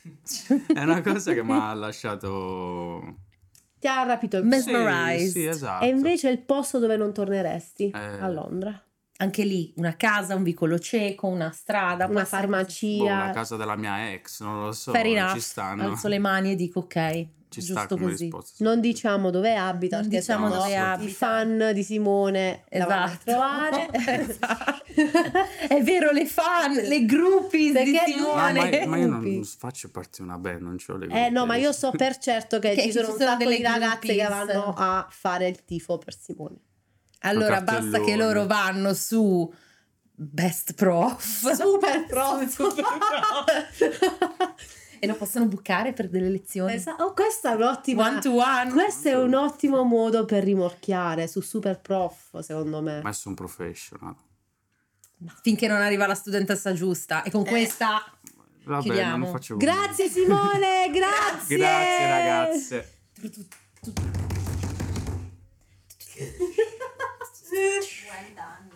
è 0.73 0.83
una 0.85 1.01
cosa 1.03 1.33
che 1.33 1.43
mi 1.43 1.51
ha 1.53 1.75
lasciato 1.75 3.17
Ti 3.83 3.89
ha 3.89 4.05
rapito 4.05 4.37
il 4.37 4.45
Mes- 4.45 4.63
Sì, 4.63 4.71
Mesmerized. 4.71 5.31
Sì, 5.33 5.45
esatto. 5.45 5.85
E 5.85 5.89
invece 5.89 6.29
il 6.31 6.39
posto 6.39 6.79
dove 6.79 6.97
non 6.97 7.13
torneresti? 7.13 7.91
Eh. 7.93 7.99
A 8.21 8.29
Londra. 8.29 8.81
Anche 9.23 9.45
lì 9.45 9.73
una 9.77 9.95
casa, 9.97 10.35
un 10.35 10.43
vicolo 10.43 10.79
cieco, 10.81 11.29
una 11.29 11.51
strada, 11.53 12.07
Una 12.07 12.23
essere 12.23 12.47
Boh, 12.47 12.53
farmacia. 12.55 13.27
la 13.27 13.31
casa 13.31 13.57
della 13.57 13.77
mia 13.77 14.11
ex, 14.13 14.41
non 14.43 14.65
lo 14.65 14.73
so, 14.73 14.91
Fair 14.91 15.07
enough. 15.07 15.35
ci 15.35 15.41
stanno. 15.41 15.91
Alzo 15.91 16.09
le 16.09 16.19
mani 16.19 16.51
e 16.51 16.55
dico 16.57 16.81
ok, 16.81 17.27
Ci 17.49 17.61
sta 17.61 17.75
giusto 17.81 17.97
come 17.97 18.11
così. 18.11 18.25
risposta. 18.25 18.65
Non 18.65 18.81
diciamo 18.81 19.31
dove 19.31 19.55
abita, 19.55 20.01
Non 20.01 20.09
diciamo 20.09 20.49
sennò 20.49 20.59
dove 20.63 20.73
I 20.73 20.77
abita. 20.77 21.13
fan 21.13 21.71
di 21.73 21.83
Simone 21.85 22.65
la 22.71 22.85
vanno 22.87 23.03
a 23.03 23.07
Esatto. 23.07 23.25
trovare. 23.25 23.89
Esatto. 24.23 24.81
È 25.69 25.83
vero, 25.83 26.11
le 26.11 26.27
fan, 26.27 26.73
le 26.73 27.05
gruppi 27.05 27.59
di 27.67 27.73
Perché- 27.73 27.91
No, 28.19 28.27
Simone. 28.27 28.81
ma, 28.81 28.87
ma 28.87 28.97
io 28.97 29.07
non 29.07 29.21
Gruppi. 29.21 29.45
faccio 29.57 29.89
parte 29.91 30.11
di 30.19 30.23
una 30.25 30.37
band, 30.39 30.61
non 30.63 30.77
c'ho 30.85 30.97
le 30.97 31.07
Eh 31.27 31.31
no, 31.31 31.47
ma 31.47 31.55
io 31.57 31.71
gruppi. 31.71 31.77
so 31.79 31.91
per 31.93 32.19
certo 32.19 32.59
che, 32.59 32.71
Che 32.75 32.83
ci 32.83 32.91
sono 32.93 33.05
ci 33.07 33.11
un 33.13 33.17
sono 33.19 33.31
sacco 33.31 33.45
delle 33.45 33.57
di 33.59 33.63
ragazze 33.63 34.15
che 34.17 34.27
vanno 34.27 34.75
a 34.77 35.07
fare 35.11 35.47
il 35.47 35.65
tifo 35.65 35.99
per 35.99 36.15
Simone. 36.19 36.57
Allora 37.23 37.61
basta 37.61 38.01
che 38.01 38.17
loro 38.17 38.47
vanno 38.47 38.95
su 38.95 39.53
Best 40.15 40.75
Prof. 40.75 41.53
Super 41.53 42.07
prof. 42.07 42.49
Super 42.49 42.85
e 45.03 45.07
lo 45.09 45.17
possono 45.17 45.47
bucare 45.47 45.93
per 45.93 46.09
delle 46.09 46.29
lezioni. 46.29 46.75
Esatto. 46.75 47.03
Oh, 47.03 47.13
questa 47.13 47.51
è 47.51 47.55
un'ottima 47.57 48.07
One 48.07 48.21
to 48.21 48.35
one. 48.35 48.71
Questo 48.71 49.09
è 49.09 49.17
un 49.17 49.35
ottimo 49.35 49.83
modo 49.83 50.25
per 50.25 50.45
rimorchiare 50.45 51.27
su 51.27 51.41
Super 51.41 51.81
Prof, 51.81 52.39
secondo 52.39 52.81
me. 52.81 53.03
Ma 53.03 53.13
sono 53.13 53.35
un 53.35 53.45
professional. 53.45 54.15
Finché 55.43 55.67
non 55.67 55.81
arriva 55.81 56.07
la 56.07 56.15
studentessa 56.15 56.73
giusta. 56.73 57.25
E 57.25 57.33
con 57.33 57.45
questa 57.45 58.01
Vabbè, 58.65 58.83
Chiudiamo. 58.83 59.25
non 59.25 59.33
faccio 59.33 59.57
Grazie 59.57 60.09
Simone, 60.09 60.89
grazie. 60.93 61.57
Grazie 61.57 62.07
ragazze. 62.07 62.99
Well 67.53 67.83
done. 68.35 68.72